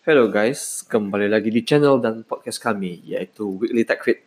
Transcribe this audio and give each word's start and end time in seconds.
Hello 0.00 0.32
guys, 0.32 0.80
kembali 0.88 1.28
lagi 1.28 1.52
di 1.52 1.60
channel 1.60 2.00
dan 2.00 2.24
podcast 2.24 2.56
kami 2.56 3.04
yaitu 3.04 3.44
Weekly 3.60 3.84
Tech 3.84 4.00
Fit. 4.00 4.24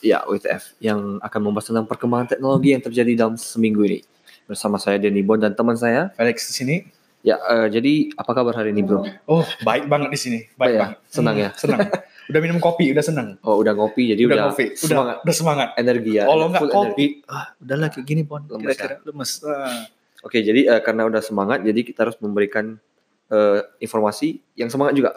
Ya, 0.00 0.24
WTF 0.24 0.72
yang 0.80 1.20
akan 1.20 1.40
membahas 1.44 1.68
tentang 1.68 1.84
perkembangan 1.84 2.32
teknologi 2.32 2.72
yang 2.72 2.80
terjadi 2.80 3.12
dalam 3.12 3.36
seminggu 3.36 3.84
ini. 3.84 4.00
Bersama 4.48 4.80
saya 4.80 4.96
Denny 4.96 5.20
Bon 5.20 5.36
dan 5.36 5.52
teman 5.52 5.76
saya. 5.76 6.16
Felix 6.16 6.48
di 6.48 6.54
sini. 6.56 6.76
Ya, 7.20 7.36
eh, 7.36 7.68
jadi 7.68 8.16
apa 8.16 8.32
kabar 8.32 8.56
hari 8.56 8.72
ini, 8.72 8.88
Bro? 8.88 9.04
Oh, 9.28 9.44
baik 9.68 9.84
banget 9.84 10.16
di 10.16 10.16
sini. 10.16 10.38
Baik 10.56 10.56
Baik 10.56 10.72
ya? 10.72 10.80
banget. 10.80 10.98
Senang 11.12 11.36
ya? 11.36 11.50
Senang. 11.60 11.78
udah 12.32 12.40
minum 12.40 12.56
kopi, 12.56 12.84
udah 12.96 13.04
senang. 13.04 13.28
Oh, 13.44 13.60
udah 13.60 13.76
ngopi 13.76 14.16
jadi 14.16 14.22
udah 14.24 14.36
udah, 14.40 14.46
kopi, 14.48 14.66
udah 14.80 14.80
semangat 14.80 15.16
udah 15.20 15.34
semangat. 15.36 15.68
energi 15.76 16.12
ya. 16.16 16.24
Kalau 16.24 16.46
nggak 16.48 16.62
kopi, 16.72 16.80
energi. 16.80 17.06
ah, 17.28 17.46
udahlah 17.60 17.88
kayak 17.92 18.06
gini 18.08 18.22
pon. 18.24 18.48
Lemes 18.48 18.64
Kira-kira 18.64 18.96
lemes. 19.04 19.30
Ah. 19.44 19.84
Oke, 20.24 20.40
jadi 20.40 20.60
eh, 20.72 20.80
karena 20.80 21.04
udah 21.04 21.20
semangat 21.20 21.60
jadi 21.60 21.84
kita 21.84 22.08
harus 22.08 22.16
memberikan 22.16 22.80
eh, 23.28 23.60
informasi 23.78 24.28
yang 24.54 24.66
semangat 24.66 24.94
juga 24.94 25.10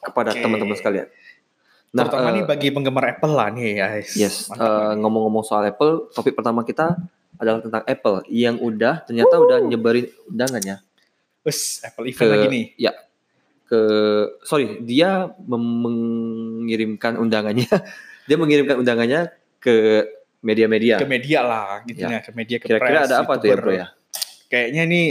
kepada 0.00 0.30
Oke. 0.30 0.40
teman-teman 0.40 0.74
sekalian. 0.74 1.08
Nah, 1.92 2.04
Terutama 2.04 2.28
eh, 2.28 2.32
nih 2.32 2.44
bagi 2.44 2.68
penggemar 2.68 3.04
Apple 3.10 3.32
lah 3.32 3.48
nih, 3.48 3.76
guys. 3.76 4.10
Yes, 4.14 4.48
eh, 4.48 4.58
ngomong-ngomong 4.94 5.42
soal 5.42 5.66
Apple, 5.66 6.08
topik 6.10 6.32
pertama 6.32 6.62
kita 6.62 6.96
adalah 7.34 7.60
tentang 7.60 7.82
Apple 7.82 8.22
yang 8.28 8.56
udah 8.56 9.02
ternyata 9.02 9.34
udah 9.36 9.58
nyebarin 9.60 10.06
undangannya 10.26 10.78
Wes, 11.42 11.82
Apple 11.82 12.04
ke 12.04 12.12
event 12.12 12.30
lagi 12.30 12.46
nih. 12.46 12.64
ya 12.78 12.92
ke 13.64 13.80
sorry 14.42 14.78
dia 14.80 15.26
mem- 15.42 15.80
mengirimkan 15.82 17.16
undangannya 17.16 17.66
dia 18.28 18.36
mengirimkan 18.36 18.78
undangannya 18.78 19.32
ke 19.58 20.06
media-media. 20.38 20.98
Ke 20.98 21.06
media 21.06 21.40
lah, 21.40 21.82
gitu 21.82 22.02
Ya. 22.02 22.08
ya. 22.08 22.20
Ke 22.20 22.30
media, 22.32 22.56
ke 22.58 22.66
Kira-kira 22.66 23.00
press, 23.00 23.08
ada 23.08 23.16
apa 23.22 23.32
tuh 23.34 23.46
ya 23.46 23.50
YouTuber. 23.50 23.62
bro 23.64 23.72
ya? 23.72 23.86
Kayaknya 24.48 24.82
nih 24.84 25.06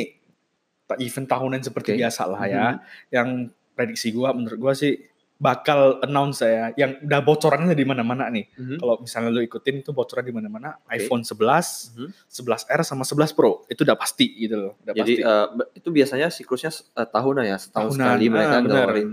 event 0.97 1.27
tahunan 1.27 1.61
seperti 1.61 1.93
Oke. 1.93 1.99
biasa 1.99 2.21
lah 2.25 2.43
ya. 2.43 2.65
Mhm. 2.67 2.77
Yang 3.09 3.27
prediksi 3.71 4.07
gua, 4.11 4.31
menurut 4.31 4.57
gua 4.57 4.73
sih 4.73 4.97
bakal 5.35 5.97
announce 6.01 6.45
saya 6.45 6.69
yang 6.75 7.01
udah 7.01 7.17
bocorannya 7.19 7.73
di 7.73 7.81
mana-mana 7.81 8.29
nih. 8.29 8.45
Mhm. 8.53 8.77
Kalau 8.77 9.01
misalnya 9.01 9.29
lu 9.29 9.41
ikutin 9.41 9.81
itu 9.81 9.89
bocoran 9.89 10.21
di 10.21 10.29
mana-mana, 10.29 10.77
Oke. 10.77 11.01
iPhone 11.01 11.25
11, 11.25 11.97
Mhm. 11.97 12.07
11R 12.29 12.81
sama 12.83 13.01
11 13.01 13.33
Pro 13.33 13.65
itu 13.65 13.81
udah 13.81 13.97
pasti 13.97 14.37
gitu 14.37 14.53
loh, 14.55 14.73
udah 14.79 14.93
Jadi 14.93 15.13
pasti. 15.17 15.25
eh, 15.25 15.47
be- 15.51 15.69
itu 15.73 15.89
biasanya 15.89 16.27
siklusnya 16.29 16.69
eh, 16.69 17.07
tahunan 17.07 17.41
ya, 17.43 17.57
setahun 17.57 17.89
Tahunan, 17.89 18.05
sekali 18.05 18.25
mereka 18.27 18.53
ah, 18.53 18.61
ngeluarin 18.61 19.09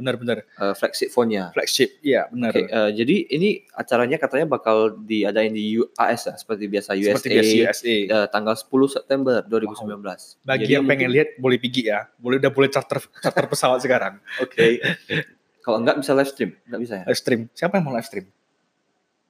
Benar-benar 0.00 0.38
eh, 0.42 0.72
flagship 0.72 1.08
phone-nya. 1.10 1.52
flagship, 1.52 2.00
iya 2.00 2.24
benar. 2.26 2.50
Oke, 2.50 2.64
eh, 2.64 2.90
jadi 2.90 3.16
ini 3.30 3.48
acaranya 3.70 4.16
katanya 4.16 4.48
bakal 4.48 4.76
diadain 4.98 5.52
di 5.52 5.76
US 5.76 6.20
ya, 6.22 6.34
seperti 6.34 6.64
biasa 6.66 6.96
USA, 6.96 7.12
Seperti 7.12 7.28
biasa 7.30 7.52
USA. 7.68 7.94
eh, 8.10 8.26
tanggal 8.26 8.54
10 8.54 8.66
September 8.88 9.44
2019. 9.44 10.40
Bagi 10.42 10.64
Jadi 10.64 10.72
yang 10.72 10.84
pengen 10.84 11.06
mungkin- 11.06 11.10
lihat 11.14 11.28
boleh 11.36 11.58
pergi 11.58 11.82
ya, 11.86 12.08
boleh 12.16 12.36
udah 12.38 12.50
boleh 12.50 12.68
charter 12.68 12.98
charter 13.14 13.44
pesawat 13.46 13.78
sekarang. 13.84 14.16
Oke. 14.38 14.80
Kalau 15.60 15.76
enggak 15.76 16.00
bisa 16.00 16.16
live 16.16 16.26
stream, 16.26 16.56
enggak 16.64 16.80
bisa 16.80 16.94
ya? 16.96 17.04
Live 17.04 17.20
stream, 17.20 17.40
siapa 17.52 17.76
yang 17.76 17.84
mau 17.84 17.92
live 17.92 18.02
stream? 18.02 18.26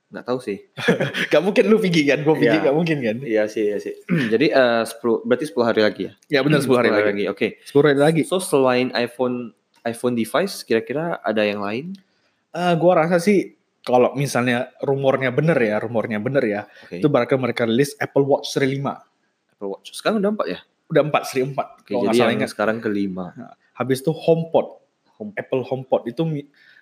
Enggak 0.08 0.26
tahu 0.26 0.38
sih. 0.40 0.58
Gak 1.30 1.38
mungkin 1.38 1.64
lu 1.66 1.78
pergi 1.78 2.02
kan, 2.02 2.18
gue 2.20 2.34
pergi 2.36 2.50
Iya. 2.52 2.66
gak 2.66 2.74
mungkin 2.74 2.98
kan? 2.98 3.16
Iya 3.22 3.42
sih, 3.46 3.62
iya 3.64 3.78
sih. 3.78 3.94
Jadi 4.32 4.50
eh 4.50 4.82
10 4.82 5.22
berarti 5.22 5.44
10 5.46 5.62
hari 5.62 5.80
lagi 5.82 6.02
ya? 6.02 6.12
Ya 6.26 6.40
benar 6.42 6.58
10 6.58 6.74
hari 6.76 6.90
lagi. 6.90 7.24
Oke. 7.26 7.62
10 7.62 7.78
hari 7.84 8.00
lagi. 8.00 8.22
So 8.24 8.38
selain 8.38 8.90
iPhone 8.92 9.54
iPhone 9.82 10.14
device 10.14 10.62
kira-kira 10.62 11.18
ada 11.20 11.42
yang 11.42 11.60
lain? 11.60 11.96
Eh 12.50 12.72
gua 12.76 13.04
rasa 13.04 13.16
sih 13.18 13.54
kalau 13.80 14.12
misalnya 14.12 14.68
rumornya 14.84 15.32
bener 15.32 15.56
ya, 15.56 15.80
rumornya 15.80 16.20
bener 16.20 16.44
ya, 16.44 16.60
Oke. 16.84 17.00
itu 17.00 17.08
bakal 17.08 17.40
mereka 17.40 17.64
rilis 17.64 17.96
Apple 17.96 18.26
Watch 18.26 18.52
seri 18.52 18.76
5. 18.76 19.56
Apple 19.56 19.68
Watch. 19.72 19.96
Sekarang 19.96 20.20
udah 20.20 20.32
4 20.36 20.52
ya? 20.52 20.58
Udah 20.90 21.02
4 21.08 21.22
seri 21.24 21.40
4. 21.48 21.56
Oke, 21.80 21.92
kalau 21.96 22.04
jadi 22.06 22.16
salah 22.16 22.30
yang 22.32 22.40
ingat. 22.44 22.50
sekarang 22.52 22.76
kelima. 22.78 23.32
Habis 23.72 24.04
itu 24.04 24.12
HomePod. 24.12 24.66
Home- 25.20 25.36
Apple 25.36 25.60
HomePod 25.68 26.08
itu 26.08 26.22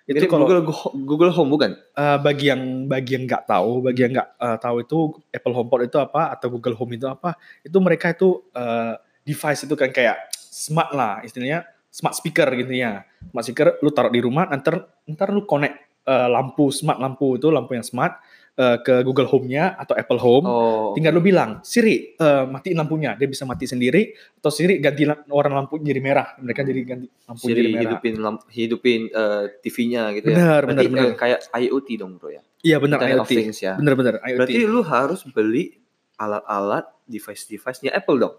itu 0.07 0.25
Mirip 0.25 0.31
kalau 0.31 0.47
Google 0.47 0.63
Google 1.03 1.33
Home 1.35 1.51
bukan? 1.51 1.75
eh, 1.75 2.17
bagi 2.23 2.47
yang 2.47 2.87
bagi 2.87 3.19
yang 3.19 3.27
nggak 3.27 3.43
tahu, 3.45 3.83
bagi 3.83 3.99
yang 4.07 4.15
nggak 4.15 4.29
eh, 4.39 4.57
tahu 4.63 4.75
itu 4.79 4.97
Apple 5.29 5.53
HomePod 5.53 5.81
itu 5.91 5.97
apa 5.99 6.33
atau 6.33 6.47
Google 6.47 6.73
Home 6.79 6.95
itu 6.95 7.03
apa, 7.05 7.35
itu 7.61 7.77
mereka 7.83 8.15
itu 8.15 8.39
eh, 8.55 8.95
device 9.27 9.67
itu 9.67 9.75
kan 9.75 9.91
kayak 9.91 10.31
smart 10.33 10.95
lah 10.95 11.19
istilahnya 11.21 11.67
smart 11.89 12.15
speaker 12.15 12.47
gitu 12.55 12.73
ya. 12.73 13.03
Smart 13.33 13.45
speaker 13.45 13.67
lu 13.81 13.89
taruh 13.89 14.13
di 14.13 14.21
rumah, 14.21 14.47
ntar 14.53 14.89
ntar 15.09 15.29
lu 15.33 15.43
connect 15.43 15.75
eh, 16.05 16.27
lampu 16.29 16.69
smart 16.69 17.01
lampu 17.01 17.37
itu 17.37 17.49
lampu 17.49 17.73
yang 17.77 17.85
smart 17.85 18.21
eh, 18.57 18.77
ke 18.81 19.01
Google 19.01 19.27
Home-nya 19.29 19.75
atau 19.77 19.97
Apple 19.97 20.21
Home. 20.21 20.45
Oh. 20.45 20.91
Tinggal 20.93 21.13
lu 21.17 21.21
bilang, 21.21 21.59
Siri, 21.65 22.13
eh, 22.15 22.43
matiin 22.45 22.77
lampunya. 22.77 23.17
Dia 23.17 23.25
bisa 23.25 23.43
mati 23.43 23.65
sendiri. 23.65 24.13
Atau 24.39 24.53
Siri 24.53 24.77
ganti 24.77 25.05
warna 25.29 25.65
lampu 25.65 25.81
jadi 25.81 26.01
merah. 26.01 26.37
Mereka 26.39 26.61
jadi 26.65 26.81
ganti 26.85 27.07
lampu 27.25 27.43
Siri 27.49 27.59
jadi 27.61 27.69
merah. 27.73 27.81
hidupin 27.83 28.13
lam- 28.21 28.45
hidupin 28.49 29.01
eh, 29.09 29.43
TV-nya 29.65 30.01
gitu 30.17 30.25
ya. 30.31 30.35
Benar, 30.37 30.61
benar, 30.69 30.83
benar. 30.87 31.13
kayak 31.17 31.39
IoT 31.55 31.89
dong, 31.99 32.17
Bro 32.21 32.29
ya. 32.33 32.43
Iya 32.59 32.77
benar 32.83 32.99
Internet 32.99 33.23
IoT. 33.23 33.31
Things 33.31 33.59
ya. 33.63 33.73
Benar-benar 33.79 34.15
IoT. 34.19 34.37
Berarti 34.43 34.61
lu 34.67 34.81
harus 34.83 35.21
beli 35.31 35.79
alat-alat 36.19 36.85
device-device-nya 37.07 37.95
Apple 37.95 38.19
dong. 38.19 38.35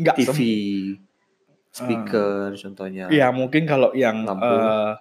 Nggak 0.00 0.16
TV, 0.24 0.38
speaker 1.70 2.52
contohnya. 2.54 3.06
Iya 3.08 3.28
mungkin 3.30 3.64
kalau 3.64 3.92
yang 3.92 4.22
Lampu. 4.22 4.46
eh, 4.46 4.92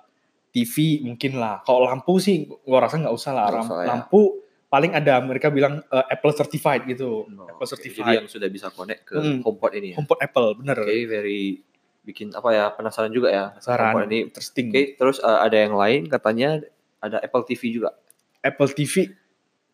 TV 0.50 0.76
mungkin 1.04 1.38
lah. 1.38 1.62
Kalau 1.62 1.86
lampu 1.86 2.18
sih 2.18 2.36
gua 2.62 2.82
rasa 2.82 2.98
nggak 2.98 3.14
usah 3.14 3.32
lah. 3.32 3.46
Lam- 3.52 3.64
usah 3.64 3.78
ya. 3.80 3.88
Lampu 3.90 4.22
paling 4.68 4.92
ada 4.92 5.20
mereka 5.20 5.48
bilang 5.48 5.80
eh, 5.82 6.06
Apple 6.10 6.34
certified 6.34 6.84
gitu. 6.86 7.24
Oh, 7.26 7.46
Apple 7.46 7.56
oke. 7.58 7.70
Jadi 7.70 7.72
certified. 7.94 8.16
yang 8.16 8.28
sudah 8.28 8.48
bisa 8.48 8.68
connect 8.70 9.02
ke 9.06 9.16
Hmm. 9.16 9.40
HomePod 9.40 9.72
ini 9.74 9.88
ya. 9.92 9.96
HomePod 9.96 10.20
Apple 10.20 10.48
bener. 10.56 10.78
Oke, 10.78 10.96
very 11.06 11.62
bikin 12.04 12.32
apa 12.32 12.50
ya 12.50 12.66
penasaran 12.70 13.12
juga 13.12 13.28
ya. 13.30 13.46
Saran. 13.58 13.92
HomePod 13.92 14.08
ini. 14.08 14.20
Interesting. 14.26 14.68
Oke, 14.70 14.84
terus 14.94 15.18
eh, 15.20 15.40
ada 15.40 15.58
yang 15.58 15.74
lain 15.74 16.02
katanya 16.06 16.60
ada 16.98 17.18
Apple 17.20 17.44
TV 17.44 17.62
juga. 17.72 17.94
Apple 18.40 18.72
TV 18.72 19.12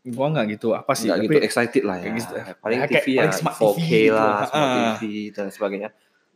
gua 0.05 0.27
nggak 0.29 0.45
gitu 0.51 0.73
apa 0.73 0.91
sih. 0.93 1.07
Nggak 1.07 1.17
tapi 1.17 1.25
gitu 1.29 1.39
excited 1.41 1.83
lah 1.83 1.97
ya. 1.97 2.11
gitu. 2.11 2.33
Paling 2.59 2.79
Ya, 2.81 2.87
TV 2.91 3.05
ya 3.07 3.21
paling 3.23 3.33
smart 3.33 3.55
4K 3.55 3.71
TV 3.71 3.91
lah, 4.09 4.19
gitu. 4.35 4.43
smart 4.43 4.51
Ah. 4.53 4.75
TV 4.91 5.03
dan 5.31 5.47
sebagainya. 5.47 5.89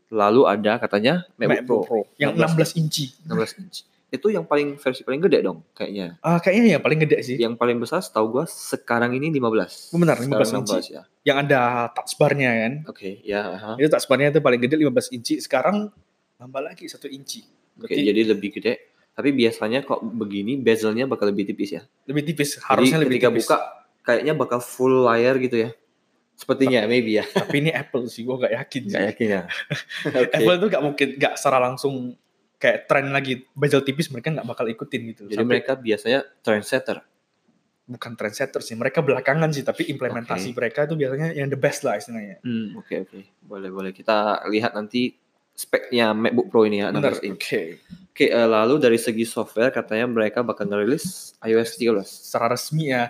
Lalu 0.07 0.41
ada 0.47 0.79
katanya 0.79 1.28
MacBook, 1.35 1.51
MacBook 1.51 1.84
Pro 1.84 2.01
Pro 2.07 2.16
yang 2.16 2.31
16 2.34 2.75
16 2.75 2.79
inci. 2.79 3.06
16 3.28 3.59
inch. 3.59 3.78
Itu 4.07 4.31
yang 4.31 4.47
paling 4.47 4.79
versi 4.79 5.03
paling 5.03 5.19
gede 5.19 5.44
dong 5.44 5.68
kayaknya. 5.75 6.16
Ah 6.23 6.40
kayaknya 6.40 6.75
ya 6.75 6.79
paling 6.79 7.00
gede 7.03 7.18
sih. 7.28 7.35
Yang 7.35 7.59
paling 7.59 7.75
besar 7.75 8.00
setahu 8.00 8.40
gua 8.40 8.45
sekarang 8.47 9.12
ini 9.12 9.28
15. 9.35 9.91
Benar, 9.91 10.16
Sekarang 10.16 10.63
15 10.63 10.63
inci. 10.63 10.95
ya. 10.95 11.03
Yang 11.28 11.38
ada 11.44 11.62
touch 11.91 12.16
bar-nya 12.16 12.51
kan. 12.56 12.73
Oke, 12.88 13.19
ya. 13.28 13.41
aha. 13.59 13.72
Itu 13.75 13.91
touch 13.91 14.07
bar-nya 14.07 14.31
itu 14.31 14.40
paling 14.40 14.63
gede 14.63 14.79
15 14.79 15.12
inci. 15.12 15.44
Sekarang 15.44 15.91
nambah 16.39 16.62
lagi 16.63 16.88
satu 16.88 17.12
inci. 17.12 17.44
Oke, 17.75 17.91
Berarti 17.91 18.01
jadi 18.07 18.22
lebih 18.31 18.50
gede. 18.56 18.74
Tapi 19.12 19.35
biasanya 19.35 19.84
kok 19.84 20.00
begini 20.00 20.56
bezelnya 20.56 21.03
bakal 21.03 21.28
lebih 21.28 21.51
tipis 21.51 21.75
ya. 21.75 21.84
lebih 22.07 22.24
tipis. 22.31 22.56
Jadi 22.56 22.63
Harusnya 22.63 22.97
lebih 23.03 23.19
ketika 23.19 23.28
tipis. 23.28 23.44
buka 23.44 23.57
kayaknya 24.07 24.34
bakal 24.39 24.59
full 24.63 25.03
layar 25.03 25.35
gitu 25.35 25.68
ya. 25.68 25.69
Sepertinya 26.38 26.86
maybe 26.86 27.18
ya. 27.18 27.25
Tapi 27.25 27.66
ini 27.66 27.74
Apple 27.74 28.06
sih, 28.06 28.22
gue 28.22 28.36
gak 28.38 28.53
yakin 28.53 28.81
sih. 28.88 28.94
Gak 28.94 29.06
yakin 29.09 29.28
ya. 29.28 29.42
Oke. 30.22 30.30
Apple 30.38 30.58
tuh 30.62 30.68
gak 30.70 30.84
mungkin, 30.86 31.08
gak 31.18 31.34
secara 31.34 31.58
langsung 31.58 32.14
kayak 32.62 32.86
tren 32.86 33.09
lagi 33.09 33.42
bezel 33.58 33.81
tipis 33.81 34.14
mereka 34.14 34.30
gak 34.30 34.46
bakal 34.46 34.70
ikutin 34.70 35.02
gitu. 35.18 35.22
Jadi 35.25 35.42
Sampai- 35.42 35.50
mereka 35.58 35.74
biasanya 35.74 36.22
trendsetter. 36.46 37.02
bukan 37.88 38.20
trendsetter 38.20 38.59
sih, 38.59 38.75
mereka 38.75 39.00
belakangan 39.00 39.48
sih, 39.56 39.64
tapi 39.64 39.88
implementasi 39.88 40.52
mereka 40.52 40.84
itu 40.84 41.00
biasanya 41.00 41.31
yang 41.31 41.48
the 41.48 41.56
best 41.56 41.88
lah 41.88 41.96
istilahnya. 41.96 42.36
Hmm, 42.44 42.75
oke 42.75 43.08
oke. 43.08 43.19
Boleh 43.48 43.72
boleh 43.72 43.96
kita 43.96 44.44
lihat 44.52 44.75
nanti 44.75 45.16
speknya 45.56 46.12
MacBook 46.12 46.52
Pro 46.52 46.68
ini 46.68 46.84
ya 46.84 46.92
16 46.92 47.00
oke. 47.00 47.24
inch. 47.24 47.48
Oke, 48.12 48.28
eh, 48.28 48.44
lalu 48.44 48.75
dari 48.84 49.00
segi 49.00 49.24
software 49.24 49.72
katanya 49.72 50.04
mereka 50.04 50.44
bakal 50.44 50.68
ngerilis 50.68 51.31
iOS 51.40 51.80
13. 51.80 52.04
Secara 52.28 52.59
resmi 52.59 52.92
ya, 52.92 53.08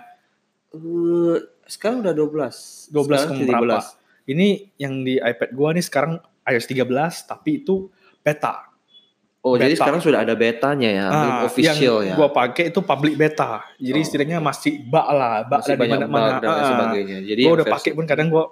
Eh, 0.70 1.36
sekarang 1.64 2.00
udah 2.00 2.12
12. 2.12 2.88
12 2.88 3.18
Sekarang 3.18 3.38
ke 3.38 3.44
berapa? 3.46 3.78
13. 3.80 3.96
Ini 4.28 4.48
yang 4.76 4.94
di 5.00 5.16
iPad 5.16 5.50
gua 5.50 5.72
nih 5.72 5.80
sekarang 5.80 6.12
iOS 6.44 6.66
13, 6.66 6.84
tapi 7.24 7.58
itu 7.58 7.88
beta. 8.20 8.68
Oh, 9.40 9.54
jadi 9.54 9.70
Beta. 9.70 9.80
sekarang 9.80 10.00
sudah 10.02 10.20
ada 10.20 10.34
betanya 10.34 10.90
ya, 10.90 11.06
belum 11.08 11.32
Ah, 11.32 11.42
official 11.46 11.76
yang 12.02 12.04
ya. 12.04 12.14
gua 12.14 12.28
pakai 12.28 12.68
itu 12.68 12.80
public 12.82 13.14
beta. 13.14 13.64
Jadi 13.78 13.94
Oh, 13.94 14.04
istilahnya 14.04 14.38
masih 14.38 14.82
bug 14.82 15.06
lah, 15.08 15.40
bug 15.42 15.62
Masih 15.62 15.74
banyak 15.74 15.98
mana-mana. 16.00 16.20
bug 16.28 16.36
dan 16.36 16.48
lain 16.50 16.58
Ah, 16.58 16.68
sebagainya. 16.68 17.18
Jadi 17.24 17.40
Gua 17.40 17.52
udah 17.54 17.64
versi- 17.64 17.74
pakai 17.78 17.90
pun 17.94 18.04
kadang 18.04 18.28
gua 18.28 18.44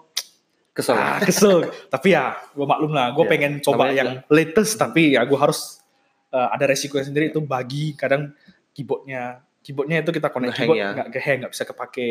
kesel. 0.73 0.95
ah, 0.95 1.19
kesel. 1.19 1.57
tapi 1.93 2.09
ya, 2.11 2.25
gue 2.49 2.65
maklum 2.65 2.93
lah. 2.93 3.09
Gue 3.11 3.25
Ya, 3.25 3.31
pengen 3.31 3.53
coba 3.59 3.89
yang 3.91 4.21
latest, 4.27 4.77
tapi 4.77 5.13
ya 5.13 5.25
gue 5.25 5.35
harus 5.35 5.81
uh, 6.29 6.49
ada 6.51 6.65
resikonya 6.67 7.05
sendiri 7.05 7.29
itu 7.29 7.41
bagi 7.41 7.93
kadang 7.93 8.33
keyboardnya, 8.71 9.41
keyboardnya 9.67 10.07
itu 10.07 10.15
kita 10.15 10.31
connect 10.31 10.55
keyboard 10.55 10.79
ya. 10.79 10.95
nggak 10.95 11.09
ngehang, 11.11 11.37
nggak 11.43 11.53
bisa 11.59 11.65
kepake. 11.67 12.11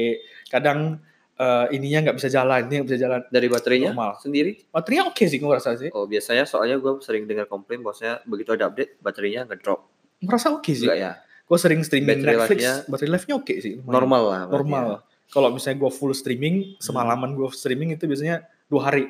Kadang 0.51 0.99
uh, 1.39 1.65
ininya 1.71 2.11
nggak 2.11 2.17
bisa 2.19 2.27
jalan, 2.27 2.67
ini 2.67 2.83
nggak 2.83 2.89
bisa 2.91 2.99
jalan. 2.99 3.21
Dari 3.31 3.47
baterainya 3.47 3.91
Normal. 3.95 4.11
sendiri? 4.19 4.51
Baterainya 4.67 5.03
oke 5.07 5.23
sih, 5.23 5.39
gue 5.39 5.47
rasa 5.47 5.79
sih. 5.79 5.89
Oh, 5.95 6.03
biasanya 6.03 6.43
soalnya 6.43 6.75
gue 6.75 6.99
sering 6.99 7.23
dengar 7.23 7.47
komplain 7.47 7.79
bahwasanya 7.79 8.27
begitu 8.27 8.51
ada 8.51 8.67
update 8.67 8.99
baterainya 8.99 9.47
ngedrop. 9.47 9.87
Merasa 10.19 10.51
oke 10.51 10.71
sih. 10.75 10.83
Enggak 10.83 10.99
ya? 10.99 11.11
Gue 11.45 11.57
sering 11.61 11.79
streaming 11.87 12.19
Battery 12.19 12.35
Netflix, 12.35 12.59
life-nya 12.59 12.73
baterai 12.91 13.11
life-nya 13.15 13.35
oke 13.39 13.53
sih. 13.63 13.73
lumayan. 13.79 13.95
Normal 13.95 14.21
lah. 14.27 14.41
Normal. 14.51 14.83
ya. 14.83 14.99
Kalau 15.31 15.49
misalnya 15.55 15.77
gue 15.79 15.91
full 15.95 16.11
streaming, 16.11 16.75
semalaman 16.83 17.31
gue 17.39 17.47
streaming 17.55 17.95
itu 17.95 18.03
biasanya 18.03 18.43
dua 18.67 18.91
hari 18.91 19.07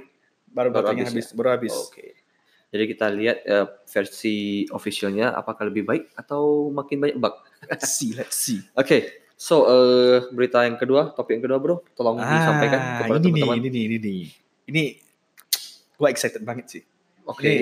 baru 0.54 0.70
Baru 0.70 0.94
baterainya 0.94 1.10
habis 1.10 1.34
habis, 1.34 1.36
baru 1.36 1.50
habis. 1.58 1.74
Oke. 1.74 2.26
Jadi 2.76 2.84
kita 2.92 3.08
lihat 3.08 3.38
eh, 3.48 3.68
versi 3.88 4.68
officialnya 4.68 5.32
apakah 5.32 5.72
lebih 5.72 5.88
baik 5.88 6.12
atau 6.20 6.68
makin 6.76 7.00
banyak 7.00 7.18
bug. 7.24 7.36
Let's 7.68 7.90
see, 7.92 8.12
let's 8.12 8.36
see. 8.36 8.60
Oke, 8.72 8.98
so 9.32 9.66
eh, 9.66 10.18
berita 10.30 10.62
yang 10.62 10.76
kedua, 10.76 11.10
topik 11.10 11.36
yang 11.36 11.44
kedua 11.44 11.58
bro, 11.58 11.76
tolong 11.92 12.18
disampaikan 12.18 12.78
Ah, 12.78 12.88
kepada 13.00 13.12
ini 13.14 13.28
nih, 13.28 13.32
teman-teman. 13.36 13.58
ini 13.58 13.70
nih, 13.70 13.84
ini 13.84 13.98
nih. 13.98 14.22
Ini 14.66 14.84
gua 15.96 16.08
excited 16.10 16.42
banget 16.42 16.66
sih. 16.70 16.84
Oke, 17.24 17.42
Ini 17.42 17.56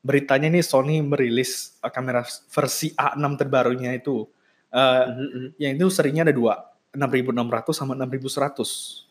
beritanya 0.00 0.48
nih 0.48 0.60
Sony 0.60 1.00
merilis 1.00 1.52
uh, 1.78 1.88
kamera 1.88 2.22
versi 2.48 2.92
A6 2.92 3.24
terbarunya 3.36 3.90
itu. 3.92 4.26
Uh, 4.68 5.06
Mhm, 5.06 5.18
mhm. 5.24 5.48
yang 5.56 5.72
itu 5.72 5.86
serinya 5.88 6.22
ada 6.22 6.34
dua, 6.34 6.54
6600 6.90 7.70
sama 7.72 7.94
6100. 7.94 9.06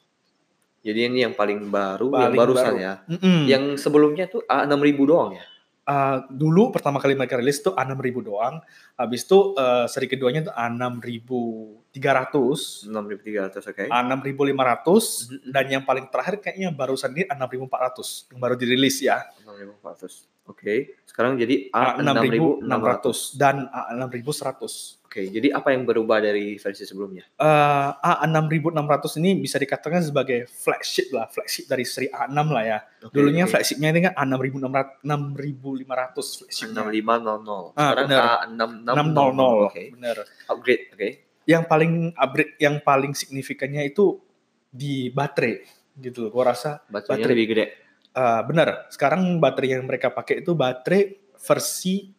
Jadi 0.82 1.00
ini 1.02 1.24
yang 1.24 1.32
paling 1.32 1.64
baru, 1.66 2.12
yang 2.12 2.24
Paling 2.28 2.38
barusan 2.38 2.66
baru. 2.70 2.78
ya. 2.78 2.94
Mm-mm. 3.08 3.40
Yang 3.48 3.64
sebelumnya 3.80 4.28
tuh 4.28 4.44
A6000 4.44 5.00
doang 5.02 5.32
ya. 5.32 5.44
Uh, 5.84 6.24
dulu 6.32 6.72
pertama 6.72 6.96
kali 6.96 7.12
mereka 7.12 7.36
rilis 7.36 7.60
tuh 7.60 7.76
A6000 7.76 8.16
doang. 8.24 8.64
Habis 8.96 9.28
itu 9.28 9.52
uh, 9.60 9.84
seri 9.92 10.08
keduanya 10.08 10.48
tuh 10.48 10.56
A6300, 10.56 12.88
6300 12.88 13.68
oke. 13.68 13.84
A6500 13.92 13.92
Mhm, 13.92 14.56
mhm. 14.56 15.52
dan 15.52 15.66
yang 15.68 15.84
paling 15.84 16.08
terakhir 16.08 16.40
kayaknya 16.40 16.72
barusan 16.72 17.12
ini 17.12 17.28
A6400 17.28 18.32
yang 18.32 18.40
baru 18.40 18.56
dirilis 18.56 19.04
ya. 19.04 19.28
6400. 19.44 20.32
Oke, 20.44 21.00
sekarang 21.08 21.40
jadi 21.40 21.72
A6600 21.72 22.68
A6600. 22.68 23.40
dan 23.40 23.64
A6100. 23.72 25.00
Oke, 25.14 25.30
jadi 25.30 25.54
apa 25.54 25.70
yang 25.70 25.86
berubah 25.86 26.18
dari 26.18 26.58
versi 26.58 26.84
sebelumnya? 26.84 27.22
Eh, 27.30 27.90
A6600 27.94 29.22
ini 29.22 29.38
bisa 29.38 29.56
dikatakan 29.56 30.02
sebagai 30.02 30.50
flagship 30.50 31.14
lah, 31.14 31.30
flagship 31.30 31.70
dari 31.70 31.86
seri 31.86 32.10
A6 32.10 32.34
lah 32.50 32.64
ya. 32.66 32.80
Oke, 33.00 33.14
Dulunya 33.14 33.46
oke. 33.46 33.54
flagshipnya 33.54 33.94
ini 33.94 34.02
kan 34.04 34.18
A6500 34.18 35.06
6500 35.06 36.42
flagshipnya. 36.42 36.82
6500. 36.82 37.78
Ah, 37.78 37.94
Sekarang 37.94 38.06
benar. 38.06 38.26
A6600. 38.42 38.90
600, 38.90 39.70
Oke. 39.70 39.84
bener. 39.92 40.16
Upgrade, 40.48 40.84
oke. 40.90 41.10
Yang 41.44 41.64
paling 41.68 41.92
upgrade, 42.16 42.54
yang 42.58 42.76
paling 42.80 43.14
signifikannya 43.14 43.84
itu 43.86 44.18
di 44.66 45.10
baterai 45.10 45.62
gitu. 45.96 46.34
Gua 46.34 46.50
rasa 46.50 46.82
Baterainya 46.84 47.22
Baterai. 47.22 47.34
lebih 47.38 47.48
gede. 47.48 47.66
eh, 48.12 48.42
bener. 48.44 48.70
Sekarang 48.90 49.22
baterai 49.38 49.78
yang 49.78 49.86
mereka 49.86 50.10
pakai 50.10 50.42
itu 50.42 50.54
baterai 50.54 51.02
versi 51.36 52.13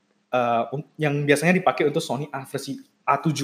un- 0.70 0.88
yang 0.96 1.14
biasanya 1.22 1.54
dipakai 1.54 1.86
untuk 1.86 2.00
Sony 2.00 2.26
A 2.28 2.42
versi 2.42 2.74
A7. 3.04 3.40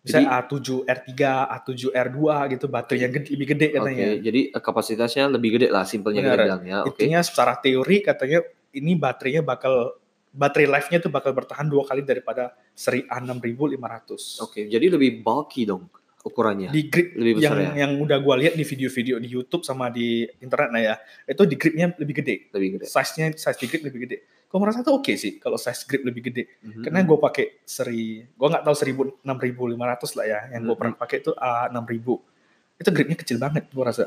Bisa 0.00 0.22
Jadi- 0.22 0.30
A7 0.30 0.86
R3, 0.86 1.10
A7 1.50 1.90
R2 1.90 2.18
gitu 2.54 2.66
baterai 2.66 3.00
yang 3.02 3.12
gede, 3.12 3.28
lebih 3.34 3.46
gede 3.50 3.66
Oke, 3.66 3.76
katanya. 3.76 4.06
jadi 4.22 4.40
eh, 4.54 4.62
kapasitasnya 4.62 5.24
lebih 5.28 5.58
gede 5.58 5.66
lah, 5.66 5.82
simpelnya 5.82 6.22
Benar. 6.22 6.38
bilang 6.46 6.62
ya. 6.62 6.78
Oke. 6.86 7.02
Intinya 7.02 7.20
secara 7.22 7.58
teori 7.58 7.96
katanya 8.00 8.38
ini 8.70 8.94
baterainya 8.94 9.42
bakal 9.42 9.98
baterai 10.30 10.68
life-nya 10.70 11.00
tuh 11.00 11.10
bakal 11.10 11.32
bertahan 11.32 11.66
dua 11.66 11.82
kali 11.82 12.06
daripada 12.06 12.54
seri 12.70 13.02
A6500. 13.02 14.10
Oke, 14.46 14.68
jadi 14.68 14.86
lebih 14.86 15.26
bulky 15.26 15.64
dong 15.64 15.90
ukurannya. 16.22 16.70
Di 16.70 16.86
grip 16.86 17.14
Lebih 17.14 17.38
yang 17.38 17.54
besar 17.54 17.56
ya? 17.56 17.70
yang 17.86 17.92
udah 17.98 18.18
gua 18.18 18.34
lihat 18.34 18.54
di 18.54 18.62
video-video 18.62 19.16
di 19.18 19.26
YouTube 19.26 19.62
sama 19.62 19.88
di 19.88 20.22
internet 20.38 20.70
nah 20.70 20.82
ya, 20.82 20.94
itu 21.24 21.42
di 21.42 21.54
gripnya 21.54 21.94
lebih 21.94 22.14
gede. 22.16 22.36
Lebih 22.50 22.68
gede. 22.78 22.84
Size-nya 22.86 23.30
size 23.32 23.58
di 23.58 23.66
grip 23.66 23.82
lebih 23.82 24.00
gede. 24.06 24.16
Gua 24.46 24.58
merasa 24.62 24.80
tuh 24.80 24.96
oke 24.96 25.12
sih 25.14 25.36
kalau 25.36 25.58
size 25.58 25.82
grip 25.84 26.02
lebih 26.02 26.30
gede. 26.30 26.46
Mhm. 26.62 26.82
Karena 26.86 27.02
gue 27.02 27.18
pakai 27.18 27.46
seri, 27.62 28.22
gue 28.22 28.46
nggak 28.46 28.62
tahu 28.62 28.74
1000 28.74 29.26
6500 29.26 30.14
lah 30.14 30.24
ya, 30.24 30.40
yang 30.54 30.62
gue 30.62 30.72
Mhm. 30.72 30.80
pernah 30.80 30.94
pakai 30.94 31.16
itu 31.18 31.30
A6000. 31.34 32.06
Itu 32.76 32.88
gripnya 32.92 33.16
kecil 33.16 33.36
banget 33.36 33.64
gue 33.68 33.84
rasa. 33.84 34.04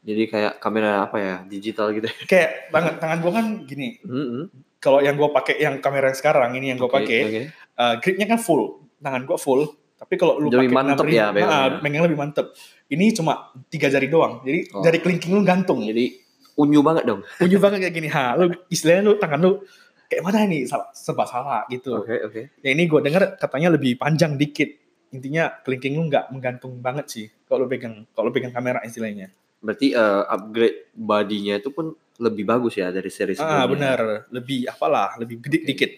Jadi 0.00 0.22
kayak 0.26 0.52
kamera 0.58 1.04
apa 1.04 1.16
ya, 1.18 1.34
digital 1.44 1.92
gitu. 1.92 2.08
Kayak 2.24 2.70
tangan 2.70 2.94
tangan 2.96 3.18
gue 3.20 3.32
kan 3.32 3.46
gini. 3.66 3.88
Mhm. 4.00 4.42
Kalau 4.78 5.04
yang 5.04 5.12
gue 5.12 5.28
pakai 5.28 5.60
yang 5.60 5.76
kamera 5.78 6.08
yang 6.08 6.16
sekarang 6.16 6.50
ini 6.54 6.72
yang 6.72 6.78
gue 6.80 6.88
Oke, 6.88 6.96
pakai, 6.96 7.18
oke. 7.20 7.42
uh, 7.76 7.94
gripnya 8.00 8.26
kan 8.26 8.38
full, 8.38 8.62
tangan 8.96 9.26
gue 9.26 9.36
full. 9.36 9.68
Tapi 10.00 10.16
kalau 10.16 10.40
lu 10.40 10.48
pakai 10.48 10.72
mantep 10.72 11.04
6000, 11.04 11.12
ya 11.12 11.28
nah, 11.44 11.76
megang 11.84 12.08
lebih 12.08 12.16
mantep. 12.16 12.56
Ini 12.88 13.12
cuma 13.12 13.52
tiga 13.68 13.92
jari 13.92 14.08
doang, 14.08 14.40
jadi 14.40 14.64
Oh. 14.72 14.80
jari 14.80 14.96
kelingking 14.96 15.36
lu 15.36 15.44
gantung. 15.44 15.84
Jadi 15.84 16.16
unyu 16.60 16.80
banget 16.84 17.08
dong. 17.08 17.24
Unyu 17.44 17.58
banget 17.58 17.78
kayak 17.88 17.94
gini, 17.96 18.08
ha, 18.12 18.36
lu 18.36 18.52
istilahnya 18.68 19.02
lu 19.08 19.12
tangan 19.16 19.40
lu 19.40 19.64
kayak 20.10 20.22
mana 20.26 20.44
ini 20.44 20.68
salah, 20.68 20.92
serba 20.92 21.24
salah 21.24 21.64
gitu. 21.72 22.04
Oke, 22.04 22.20
oke. 22.20 22.40
Yang 22.60 22.72
ini 22.76 22.82
gue 22.84 23.00
denger 23.00 23.22
katanya 23.40 23.68
lebih 23.72 23.96
panjang 23.96 24.36
dikit. 24.36 24.68
Intinya 25.10 25.50
kelingking 25.64 25.96
lu 25.96 26.06
nggak 26.06 26.30
menggantung 26.30 26.78
banget 26.78 27.06
sih 27.08 27.26
kalau 27.48 27.64
lu 27.64 27.68
pegang 27.70 28.04
kalau 28.12 28.30
pegang 28.30 28.52
kamera 28.52 28.84
istilahnya. 28.84 29.32
Berarti 29.64 29.96
eh, 29.96 30.22
upgrade 30.28 30.92
bodinya 30.92 31.54
itu 31.58 31.70
pun 31.72 31.96
lebih 32.20 32.44
bagus 32.44 32.76
ya 32.76 32.92
dari 32.92 33.08
seri 33.08 33.32
sebelumnya. 33.32 33.64
Ah 33.64 33.66
benar, 33.66 33.98
lebih 34.28 34.68
apalah, 34.68 35.16
lebih 35.16 35.40
gede 35.40 35.64
Oke. 35.64 35.68
dikit. 35.72 35.90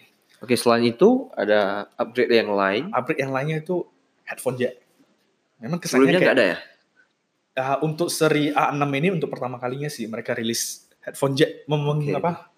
Oke, 0.43 0.55
selain 0.59 0.83
itu 0.87 1.31
ada 1.35 1.87
upgrade 1.95 2.31
yang 2.31 2.51
lain. 2.51 2.91
Upgrade 2.91 3.23
yang 3.23 3.31
lainnya 3.31 3.63
itu 3.63 3.83
headphone 4.27 4.59
jack. 4.59 4.75
Memang 5.63 5.79
kesannya 5.79 6.03
Sebelumnya 6.03 6.19
kayak 6.19 6.27
nggak 6.27 6.37
ada 6.39 6.45
ya? 6.47 6.57
Ah, 7.57 7.77
untuk 7.81 8.09
seri 8.09 8.49
A6 8.49 8.83
ini 8.93 9.09
untuk 9.13 9.29
pertama 9.29 9.57
kalinya 9.61 9.89
sih 9.89 10.09
mereka 10.09 10.33
rilis 10.33 10.89
headphone 11.03 11.35
jack 11.35 11.67
mem 11.67 11.83
Oke. 11.83 12.11
apa 12.15 12.53